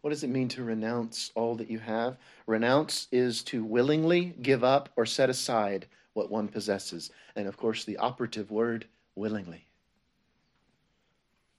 [0.00, 2.16] What does it mean to renounce all that you have?
[2.46, 5.86] Renounce is to willingly give up or set aside
[6.16, 7.10] what one possesses.
[7.36, 9.66] And of course, the operative word, willingly.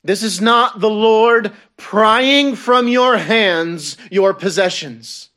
[0.03, 5.29] This is not the Lord prying from your hands your possessions.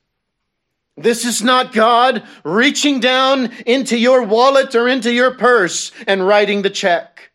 [0.97, 6.63] This is not God reaching down into your wallet or into your purse and writing
[6.63, 7.31] the check.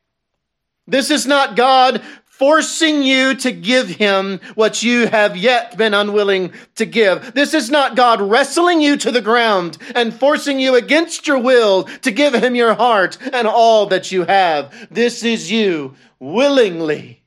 [0.87, 2.01] This is not God
[2.37, 7.33] forcing you to give him what you have yet been unwilling to give.
[7.33, 11.85] This is not God wrestling you to the ground and forcing you against your will
[12.01, 14.73] to give him your heart and all that you have.
[14.91, 17.23] This is you willingly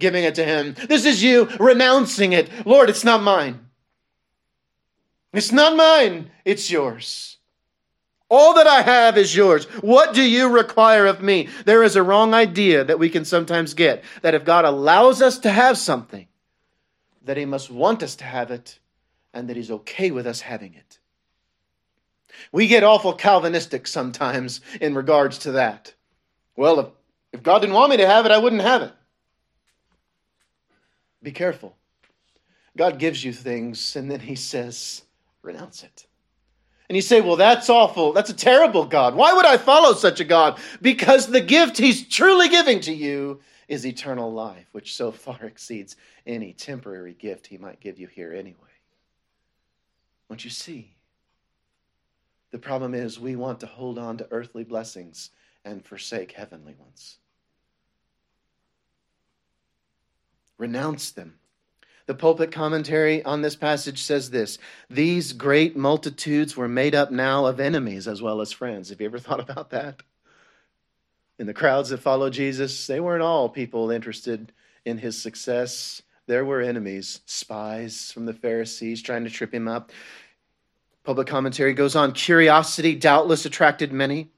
[0.00, 0.74] giving it to him.
[0.88, 2.50] This is you renouncing it.
[2.66, 3.60] Lord, it's not mine.
[5.32, 7.37] It's not mine, it's yours.
[8.30, 9.64] All that I have is yours.
[9.80, 11.48] What do you require of me?
[11.64, 15.38] There is a wrong idea that we can sometimes get that if God allows us
[15.40, 16.28] to have something,
[17.24, 18.78] that He must want us to have it
[19.32, 20.98] and that He's okay with us having it.
[22.52, 25.94] We get awful Calvinistic sometimes in regards to that.
[26.54, 26.86] Well, if,
[27.32, 28.92] if God didn't want me to have it, I wouldn't have it.
[31.22, 31.76] Be careful.
[32.76, 35.02] God gives you things and then he says,
[35.42, 36.07] renounce it.
[36.88, 38.12] And you say, well, that's awful.
[38.12, 39.14] That's a terrible God.
[39.14, 40.58] Why would I follow such a God?
[40.80, 45.96] Because the gift he's truly giving to you is eternal life, which so far exceeds
[46.26, 48.56] any temporary gift he might give you here anyway.
[50.28, 50.94] Don't you see?
[52.50, 55.30] The problem is we want to hold on to earthly blessings
[55.64, 57.18] and forsake heavenly ones.
[60.56, 61.38] Renounce them.
[62.08, 64.56] The pulpit commentary on this passage says this
[64.88, 68.88] These great multitudes were made up now of enemies as well as friends.
[68.88, 70.02] Have you ever thought about that?
[71.38, 74.52] In the crowds that followed Jesus, they weren't all people interested
[74.86, 76.00] in his success.
[76.26, 79.92] There were enemies, spies from the Pharisees trying to trip him up.
[81.04, 84.30] Pulpit commentary goes on Curiosity doubtless attracted many.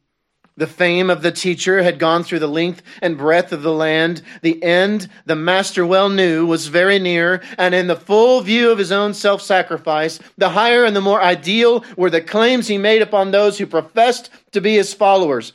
[0.60, 4.20] The fame of the teacher had gone through the length and breadth of the land.
[4.42, 8.76] The end, the master well knew, was very near, and in the full view of
[8.76, 13.00] his own self sacrifice, the higher and the more ideal were the claims he made
[13.00, 15.54] upon those who professed to be his followers.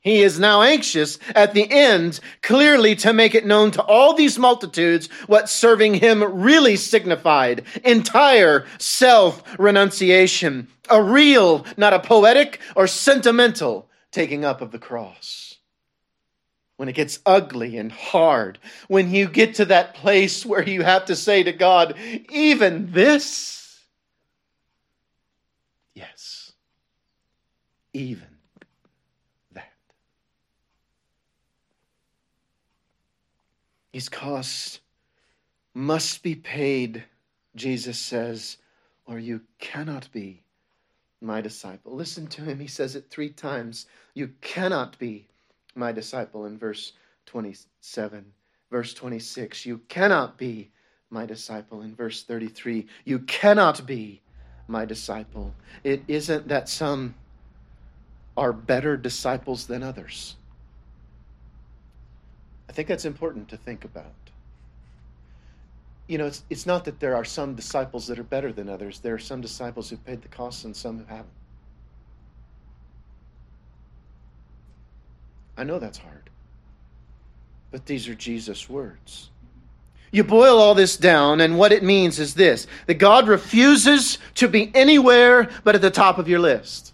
[0.00, 4.38] He is now anxious at the end clearly to make it known to all these
[4.38, 12.86] multitudes what serving him really signified entire self renunciation, a real, not a poetic or
[12.86, 15.56] sentimental taking up of the cross.
[16.76, 18.58] When it gets ugly and hard,
[18.88, 21.94] when you get to that place where you have to say to God,
[22.30, 23.80] even this?
[25.94, 26.52] Yes,
[27.92, 28.38] even
[29.52, 29.72] that.
[33.92, 34.80] These costs
[35.74, 37.04] must be paid,
[37.54, 38.56] Jesus says,
[39.06, 40.44] or you cannot be
[41.20, 41.94] my disciple.
[41.94, 42.58] Listen to him.
[42.58, 43.86] He says it three times.
[44.14, 45.28] You cannot be
[45.74, 46.92] my disciple in verse
[47.26, 48.24] 27.
[48.70, 49.66] Verse 26.
[49.66, 50.70] You cannot be
[51.10, 52.86] my disciple in verse 33.
[53.04, 54.22] You cannot be
[54.68, 55.54] my disciple.
[55.82, 57.14] It isn't that some
[58.36, 60.36] are better disciples than others.
[62.68, 64.12] I think that's important to think about
[66.10, 68.98] you know, it's, it's not that there are some disciples that are better than others.
[68.98, 71.28] There are some disciples who've paid the cost and some who haven't.
[75.56, 76.28] I know that's hard.
[77.70, 79.30] But these are Jesus' words.
[80.10, 84.48] You boil all this down, and what it means is this that God refuses to
[84.48, 86.92] be anywhere but at the top of your list.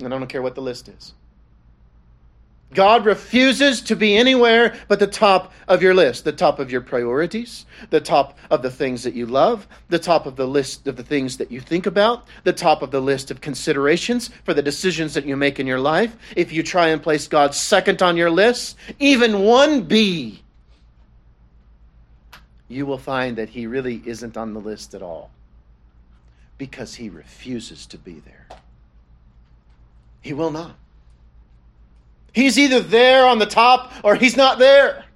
[0.00, 1.14] And I don't care what the list is.
[2.74, 6.80] God refuses to be anywhere but the top of your list, the top of your
[6.80, 10.96] priorities, the top of the things that you love, the top of the list of
[10.96, 14.62] the things that you think about, the top of the list of considerations for the
[14.62, 16.16] decisions that you make in your life.
[16.34, 20.42] If you try and place God second on your list, even one B,
[22.68, 25.30] you will find that he really isn't on the list at all
[26.58, 28.48] because he refuses to be there.
[30.20, 30.74] He will not.
[32.36, 35.06] He's either there on the top or he's not there.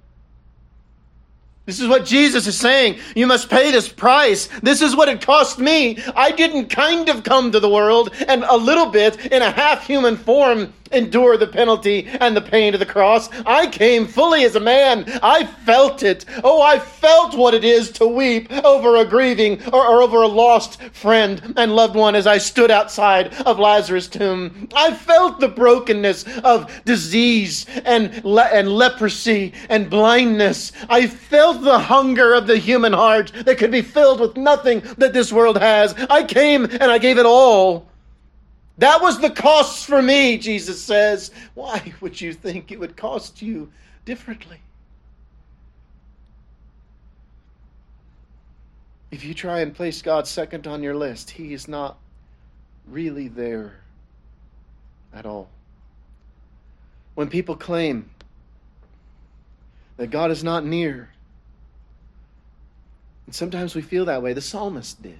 [1.67, 2.97] This is what Jesus is saying.
[3.15, 4.47] You must pay this price.
[4.63, 5.99] This is what it cost me.
[6.15, 9.85] I didn't kind of come to the world and a little bit in a half
[9.85, 13.29] human form endure the penalty and the pain of the cross.
[13.45, 15.05] I came fully as a man.
[15.23, 16.25] I felt it.
[16.43, 20.27] Oh, I felt what it is to weep over a grieving or, or over a
[20.27, 24.67] lost friend and loved one as I stood outside of Lazarus' tomb.
[24.75, 30.71] I felt the brokenness of disease and, le- and leprosy and blindness.
[30.89, 35.13] I felt the hunger of the human heart that could be filled with nothing that
[35.13, 35.93] this world has.
[36.09, 37.90] I came and I gave it all
[38.81, 41.29] that was the cost for me, Jesus says.
[41.53, 43.71] Why would you think it would cost you
[44.05, 44.59] differently?
[49.11, 51.99] If you try and place God second on your list, He is not
[52.87, 53.81] really there
[55.13, 55.47] at all.
[57.13, 58.09] When people claim
[59.97, 61.09] that God is not near,
[63.27, 65.19] and sometimes we feel that way, the psalmist did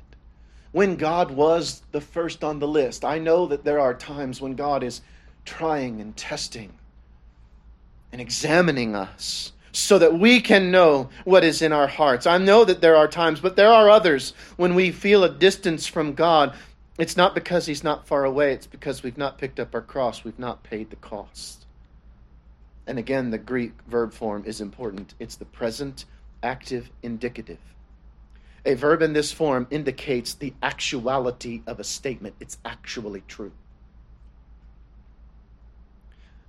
[0.71, 3.03] when God was the first on the list.
[3.03, 5.01] I know that there are times when God is
[5.45, 6.73] trying and testing
[8.11, 12.27] and examining us so that we can know what is in our hearts.
[12.27, 15.87] I know that there are times, but there are others when we feel a distance
[15.87, 16.53] from God.
[16.97, 20.23] It's not because He's not far away, it's because we've not picked up our cross,
[20.23, 21.65] we've not paid the cost.
[22.85, 25.13] And again, the Greek verb form is important.
[25.19, 26.05] It's the present
[26.43, 27.59] active indicative.
[28.65, 32.35] A verb in this form indicates the actuality of a statement.
[32.39, 33.51] It's actually true.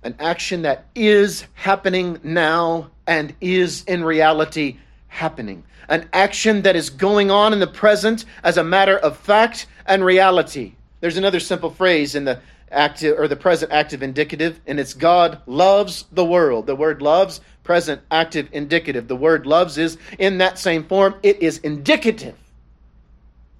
[0.03, 5.63] An action that is happening now and is in reality happening.
[5.89, 10.03] An action that is going on in the present as a matter of fact and
[10.03, 10.73] reality.
[10.99, 12.41] There's another simple phrase in the
[12.71, 16.65] active or the present active indicative, and it's God loves the world.
[16.67, 19.07] The word loves present, active, indicative.
[19.07, 21.15] The word loves is in that same form.
[21.23, 22.37] It is indicative.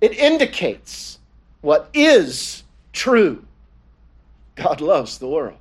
[0.01, 1.19] It indicates
[1.61, 3.45] what is true.
[4.55, 5.57] God loves the world.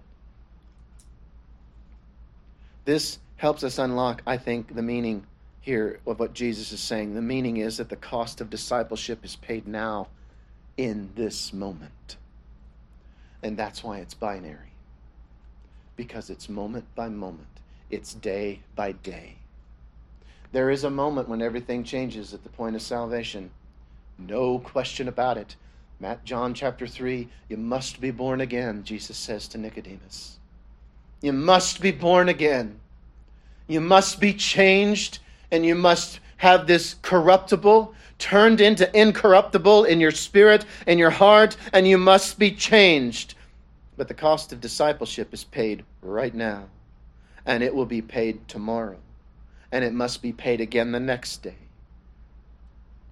[2.84, 5.24] This helps us unlock, I think, the meaning
[5.60, 7.14] here of what Jesus is saying.
[7.14, 10.08] The meaning is that the cost of discipleship is paid now
[10.76, 12.16] in this moment.
[13.42, 14.72] And that's why it's binary,
[15.96, 17.51] because it's moment by moment.
[17.92, 19.36] It's day by day.
[20.50, 23.50] There is a moment when everything changes at the point of salvation.
[24.18, 25.56] No question about it.
[26.00, 30.38] Matt John chapter 3, you must be born again, Jesus says to Nicodemus.
[31.20, 32.80] You must be born again.
[33.68, 35.18] You must be changed,
[35.50, 41.58] and you must have this corruptible turned into incorruptible in your spirit and your heart,
[41.74, 43.34] and you must be changed.
[43.98, 46.64] But the cost of discipleship is paid right now,
[47.44, 48.98] and it will be paid tomorrow,
[49.70, 51.56] and it must be paid again the next day.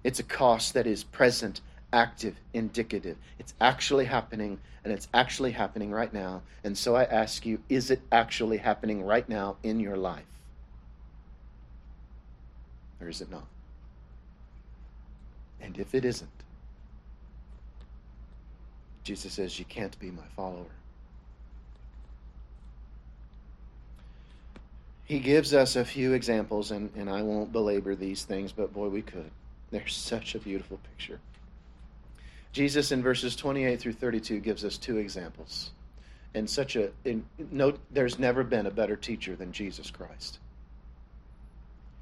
[0.03, 1.61] It's a cost that is present,
[1.93, 3.17] active, indicative.
[3.37, 6.41] It's actually happening, and it's actually happening right now.
[6.63, 10.25] And so I ask you, is it actually happening right now in your life?
[12.99, 13.47] Or is it not?
[15.59, 16.29] And if it isn't,
[19.03, 20.65] Jesus says, You can't be my follower.
[25.11, 28.87] He gives us a few examples, and, and I won't belabor these things, but boy,
[28.87, 29.29] we could.
[29.69, 31.19] They're such a beautiful picture.
[32.53, 35.71] Jesus in verses 28 through 32 gives us two examples.
[36.33, 40.39] And such a in, note there's never been a better teacher than Jesus Christ.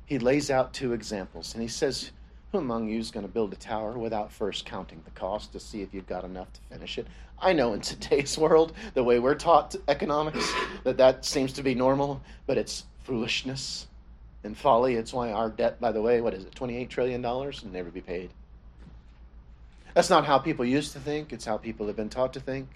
[0.05, 2.12] He lays out two examples and he says,
[2.51, 5.60] Who among you is going to build a tower without first counting the cost to
[5.60, 7.07] see if you've got enough to finish it?
[7.39, 10.53] I know in today's world, the way we're taught economics,
[10.84, 13.88] that that seems to be normal, but it's foolishness
[14.43, 14.93] and folly.
[14.93, 18.01] It's why our debt, by the way, what is it, $28 trillion, will never be
[18.01, 18.30] paid.
[19.95, 22.70] That's not how people used to think, it's how people have been taught to think.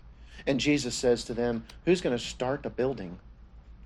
[0.47, 3.19] And Jesus says to them, Who's going to start a building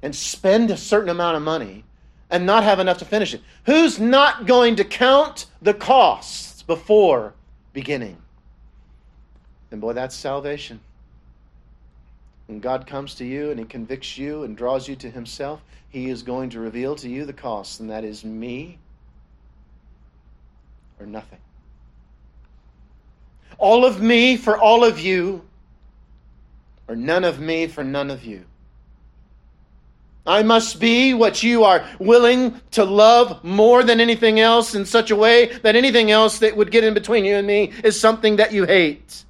[0.01, 1.83] and spend a certain amount of money
[2.29, 3.41] and not have enough to finish it?
[3.65, 7.33] Who's not going to count the costs before
[7.73, 8.17] beginning?
[9.69, 10.79] And boy, that's salvation.
[12.45, 15.61] When God comes to you and He convicts you and draws you to Himself,
[15.97, 18.77] He is going to reveal to you the cost, and that is me
[20.99, 21.39] or nothing.
[23.57, 25.41] All of me for all of you,
[26.87, 28.45] or none of me for none of you.
[30.27, 35.09] I must be what you are willing to love more than anything else in such
[35.09, 38.35] a way that anything else that would get in between you and me is something
[38.35, 39.25] that you hate.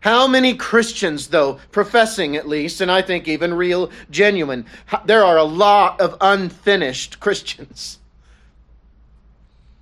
[0.00, 4.66] How many Christians, though, professing at least, and I think even real, genuine,
[5.04, 7.98] there are a lot of unfinished Christians.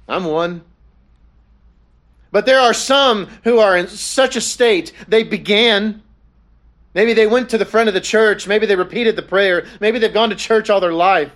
[0.09, 0.63] I'm one.
[2.31, 6.03] But there are some who are in such a state, they began.
[6.95, 8.47] Maybe they went to the front of the church.
[8.47, 9.67] Maybe they repeated the prayer.
[9.81, 11.31] Maybe they've gone to church all their life.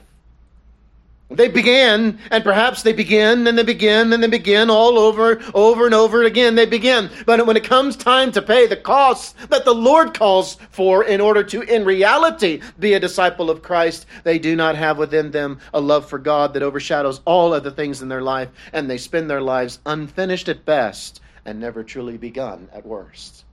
[1.31, 5.85] They begin, and perhaps they begin, and they begin, and they begin all over, over
[5.85, 6.55] and over again.
[6.55, 7.11] They begin.
[7.27, 11.21] But when it comes time to pay the costs that the Lord calls for in
[11.21, 15.61] order to, in reality, be a disciple of Christ, they do not have within them
[15.75, 19.29] a love for God that overshadows all other things in their life, and they spend
[19.29, 23.45] their lives unfinished at best and never truly begun at worst.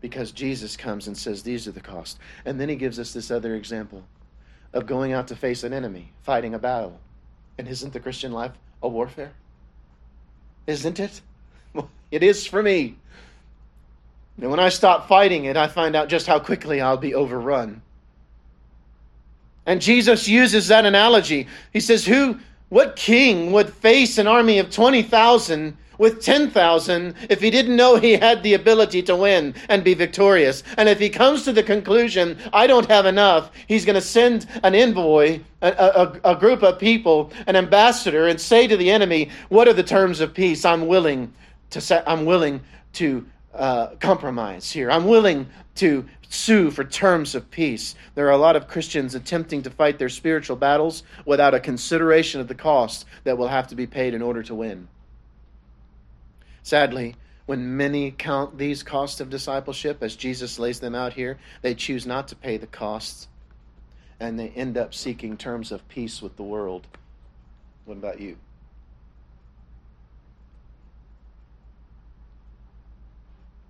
[0.00, 2.18] Because Jesus comes and says, These are the costs.
[2.46, 4.04] And then he gives us this other example
[4.72, 6.98] of going out to face an enemy, fighting a battle.
[7.56, 8.52] And isn't the Christian life
[8.82, 9.32] a warfare?
[10.66, 11.20] Isn't it?
[11.72, 12.96] Well, it is for me.
[14.40, 17.82] And when I stop fighting it, I find out just how quickly I'll be overrun.
[19.66, 21.48] And Jesus uses that analogy.
[21.72, 22.38] He says, Who
[22.68, 28.12] what king would face an army of 20,000 with 10,000 if he didn't know he
[28.12, 30.62] had the ability to win and be victorious.
[30.76, 34.46] And if he comes to the conclusion, I don't have enough, he's going to send
[34.62, 39.30] an envoy, a, a, a, group of people, an ambassador, and say to the enemy,
[39.48, 40.64] What are the terms of peace?
[40.64, 41.32] I'm willing
[41.70, 42.60] to, I'm willing
[42.94, 44.90] to uh, compromise here.
[44.90, 47.94] I'm willing to sue for terms of peace.
[48.14, 52.40] There are a lot of Christians attempting to fight their spiritual battles without a consideration
[52.40, 54.88] of the cost that will have to be paid in order to win.
[56.62, 57.14] Sadly,
[57.46, 62.06] when many count these costs of discipleship, as Jesus lays them out here, they choose
[62.06, 63.28] not to pay the costs
[64.20, 66.86] and they end up seeking terms of peace with the world.
[67.84, 68.36] What about you?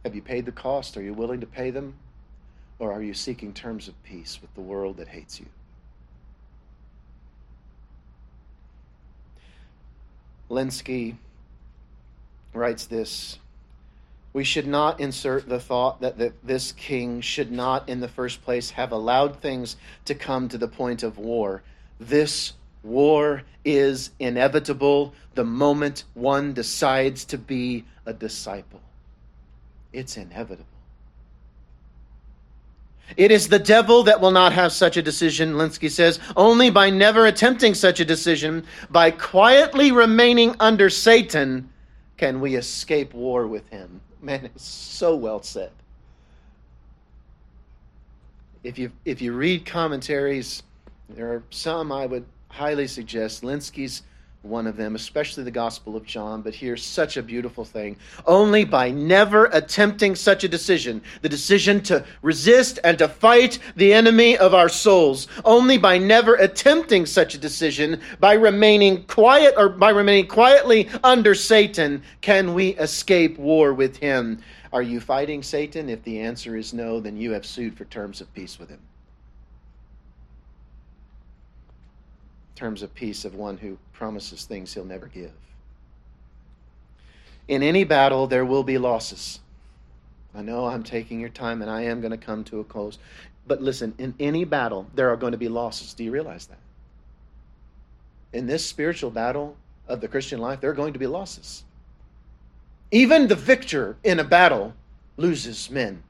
[0.04, 0.96] Have you paid the cost?
[0.96, 1.94] Are you willing to pay them?
[2.78, 5.46] Or are you seeking terms of peace with the world that hates you?
[10.50, 11.16] Lenski
[12.54, 13.38] writes this
[14.32, 18.42] We should not insert the thought that the, this king should not, in the first
[18.42, 21.62] place, have allowed things to come to the point of war.
[22.00, 28.80] This war is inevitable the moment one decides to be a disciple.
[29.92, 30.64] It's inevitable.
[33.16, 36.90] It is the devil that will not have such a decision, Lenski says, only by
[36.90, 41.70] never attempting such a decision, by quietly remaining under Satan
[42.18, 44.00] can we escape war with him?
[44.20, 45.70] Man, it's so well said.
[48.64, 50.62] if you if you read commentaries,
[51.08, 53.42] there are some I would highly suggest.
[53.42, 54.02] Lenski's
[54.48, 56.42] one of them, especially the Gospel of John.
[56.42, 57.96] But here's such a beautiful thing.
[58.26, 63.92] Only by never attempting such a decision, the decision to resist and to fight the
[63.92, 69.68] enemy of our souls, only by never attempting such a decision, by remaining quiet or
[69.68, 74.42] by remaining quietly under Satan, can we escape war with him.
[74.72, 75.88] Are you fighting Satan?
[75.88, 78.80] If the answer is no, then you have sued for terms of peace with him.
[82.58, 85.30] Terms of peace of one who promises things he'll never give.
[87.46, 89.38] In any battle, there will be losses.
[90.34, 92.98] I know I'm taking your time and I am going to come to a close.
[93.46, 95.94] But listen, in any battle, there are going to be losses.
[95.94, 96.58] Do you realize that?
[98.32, 99.56] In this spiritual battle
[99.86, 101.62] of the Christian life, there are going to be losses.
[102.90, 104.74] Even the victor in a battle
[105.16, 106.02] loses men.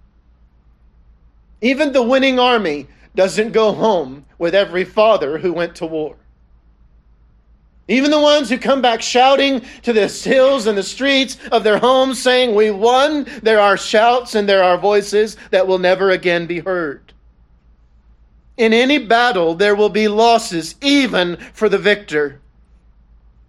[1.61, 6.17] Even the winning army doesn't go home with every father who went to war.
[7.91, 11.79] Even the ones who come back shouting to the hills and the streets of their
[11.79, 16.47] homes saying, We won, there are shouts and there are voices that will never again
[16.47, 17.15] be heard.
[18.59, 22.41] In any battle, there will be losses, even for the victor.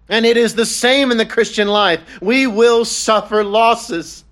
[0.08, 2.02] And it is the same in the Christian life.
[2.22, 4.24] We will suffer losses,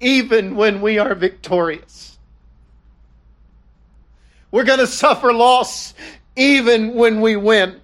[0.00, 2.18] even when we are victorious.
[4.52, 5.94] We're going to suffer loss,
[6.36, 7.80] even when we win.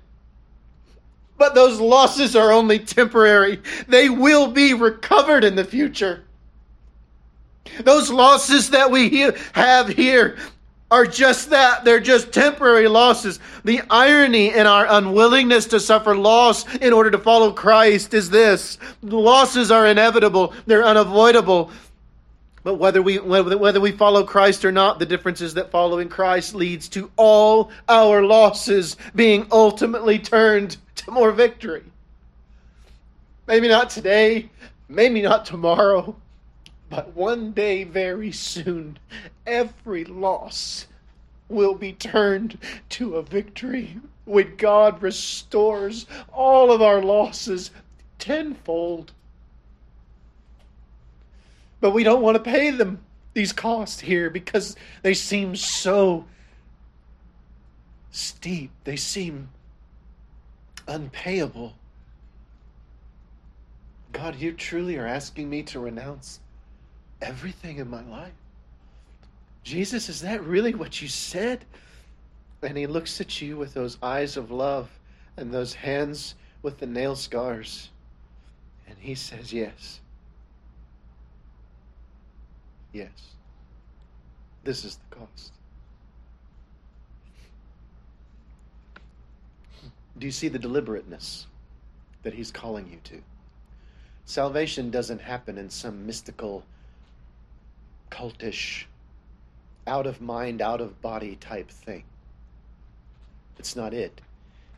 [1.40, 3.62] But those losses are only temporary.
[3.88, 6.22] They will be recovered in the future.
[7.80, 10.36] Those losses that we have here
[10.90, 11.82] are just that.
[11.82, 13.40] They're just temporary losses.
[13.64, 18.76] The irony in our unwillingness to suffer loss in order to follow Christ is this
[19.00, 21.70] losses are inevitable, they're unavoidable.
[22.62, 26.54] But whether we, whether we follow Christ or not, the difference is that following Christ
[26.54, 31.84] leads to all our losses being ultimately turned to more victory.
[33.46, 34.50] Maybe not today,
[34.88, 36.16] maybe not tomorrow,
[36.90, 38.98] but one day very soon,
[39.46, 40.86] every loss
[41.48, 42.58] will be turned
[42.90, 47.70] to a victory when God restores all of our losses
[48.18, 49.12] tenfold.
[51.80, 53.00] But we don't want to pay them
[53.32, 56.26] these costs here because they seem so
[58.10, 58.70] steep.
[58.84, 59.48] They seem
[60.86, 61.74] unpayable.
[64.12, 66.40] God, you truly are asking me to renounce
[67.22, 68.32] everything in my life.
[69.62, 71.64] Jesus, is that really what you said?
[72.62, 74.90] And he looks at you with those eyes of love
[75.36, 77.90] and those hands with the nail scars.
[78.88, 80.00] And he says, Yes.
[82.92, 83.10] Yes.
[84.64, 85.52] This is the cost.
[90.18, 91.46] Do you see the deliberateness
[92.22, 93.22] that he's calling you to?
[94.26, 96.64] Salvation doesn't happen in some mystical,
[98.10, 98.84] cultish,
[99.86, 102.04] out of mind, out of body type thing.
[103.58, 104.20] It's not it.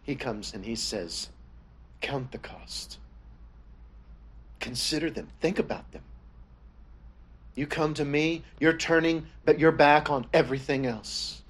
[0.03, 1.29] He comes and he says,
[2.01, 2.99] Count the cost.
[4.61, 5.29] Consider them.
[5.41, 6.03] Think about them.
[7.55, 11.43] You come to me, you're turning but your back on everything else.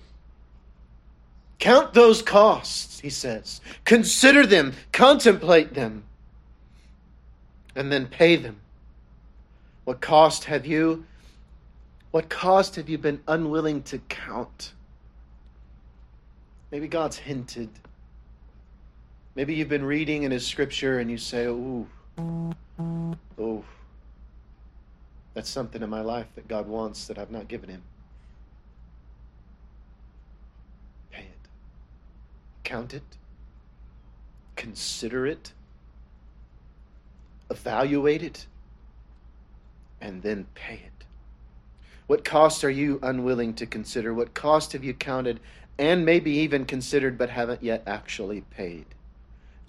[1.58, 3.60] Count those costs, he says.
[3.84, 6.02] Consider them, contemplate them,
[7.76, 8.56] and then pay them.
[9.84, 11.04] What cost have you?
[12.10, 14.72] What cost have you been unwilling to count?
[16.72, 17.70] Maybe God's hinted.
[19.34, 21.86] Maybe you've been reading in His scripture and you say, Ooh,
[22.18, 23.64] oh,
[25.34, 27.82] that's something in my life that God wants that I've not given Him.
[31.10, 31.48] Pay it,
[32.64, 33.02] count it,
[34.56, 35.52] consider it,
[37.50, 38.46] evaluate it,
[40.00, 41.04] and then pay it.
[42.06, 44.12] What cost are you unwilling to consider?
[44.12, 45.40] What cost have you counted
[45.78, 48.84] and maybe even considered but haven't yet actually paid?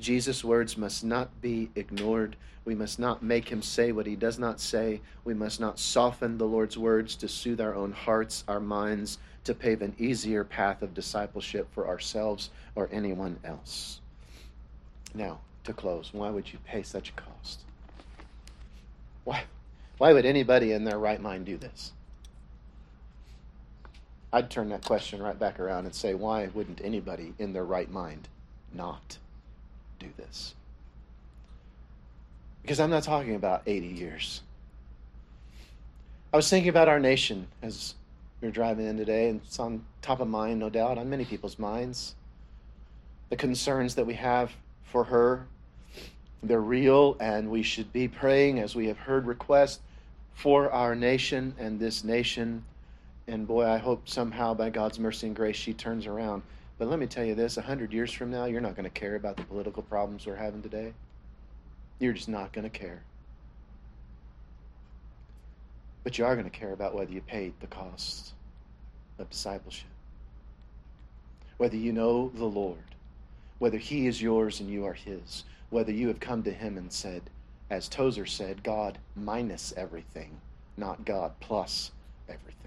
[0.04, 2.36] Jesus' words must not be ignored.
[2.66, 5.00] We must not make him say what he does not say.
[5.24, 9.54] We must not soften the Lord's words to soothe our own hearts, our minds, to
[9.54, 14.02] pave an easier path of discipleship for ourselves or anyone else.
[15.16, 17.62] Now, to close, why would you pay such a cost?
[19.24, 19.46] Why,
[20.00, 21.94] why would anybody in their right mind do this?
[24.34, 27.90] I'd turn that question right back around and say, why wouldn't anybody in their right
[27.90, 28.28] mind
[28.74, 29.18] not
[30.04, 30.56] do this?
[32.62, 34.42] Because I'm not talking about 80 years.
[36.32, 37.96] I was thinking about our nation as
[38.42, 41.58] You're driving in today, and it's on top of mind, no doubt, on many people's
[41.58, 42.16] minds.
[43.30, 44.52] The concerns that we have
[44.84, 45.48] for her,
[46.44, 49.80] they're real, and we should be praying as we have heard requests
[50.34, 52.66] for our nation and this nation.
[53.28, 56.44] And boy, I hope somehow by God's mercy and grace she turns around.
[56.84, 58.90] But let me tell you this a hundred years from now, you're not going to
[58.90, 60.92] care about the political problems we're having today.
[61.98, 63.04] You're just not going to care.
[66.04, 68.34] But you are going to care about whether you paid the cost
[69.18, 69.88] of discipleship.
[71.56, 72.84] Whether you know the Lord,
[73.60, 76.92] whether He is yours and you are His, whether you have come to Him and
[76.92, 77.22] said,
[77.70, 80.42] as Tozer said, God minus everything,
[80.76, 81.94] not God plus
[82.28, 82.58] everything.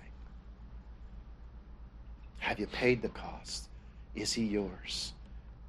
[2.38, 3.68] Have you paid the cost?
[4.16, 5.12] Is He yours?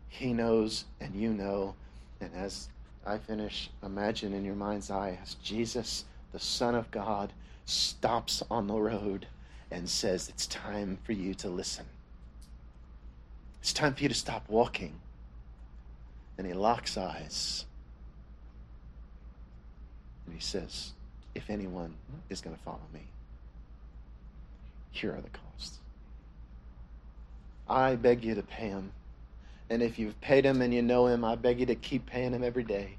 [0.08, 1.76] He knows and you know.
[2.20, 2.70] And as
[3.06, 7.34] I finish, imagine in your mind's eye as Jesus, the Son of God,
[7.66, 9.28] stops on the road
[9.70, 11.86] and says, It's time for you to listen.
[13.62, 14.94] It's time for you to stop walking.
[16.38, 17.66] And he locks eyes.
[20.26, 20.94] And he says,
[21.36, 21.96] If anyone
[22.30, 23.02] is going to follow me,
[24.92, 25.47] here are the costs.
[27.70, 28.92] I beg you to pay him.
[29.70, 32.34] And if you've paid him and you know him, I beg you to keep paying
[32.34, 32.98] him every day.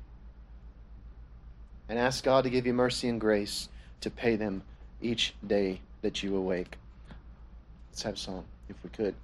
[1.89, 3.69] And ask God to give you mercy and grace
[4.03, 4.63] to pay them
[5.01, 6.77] each day that you awake.
[7.91, 9.15] Let's have a song, if we could.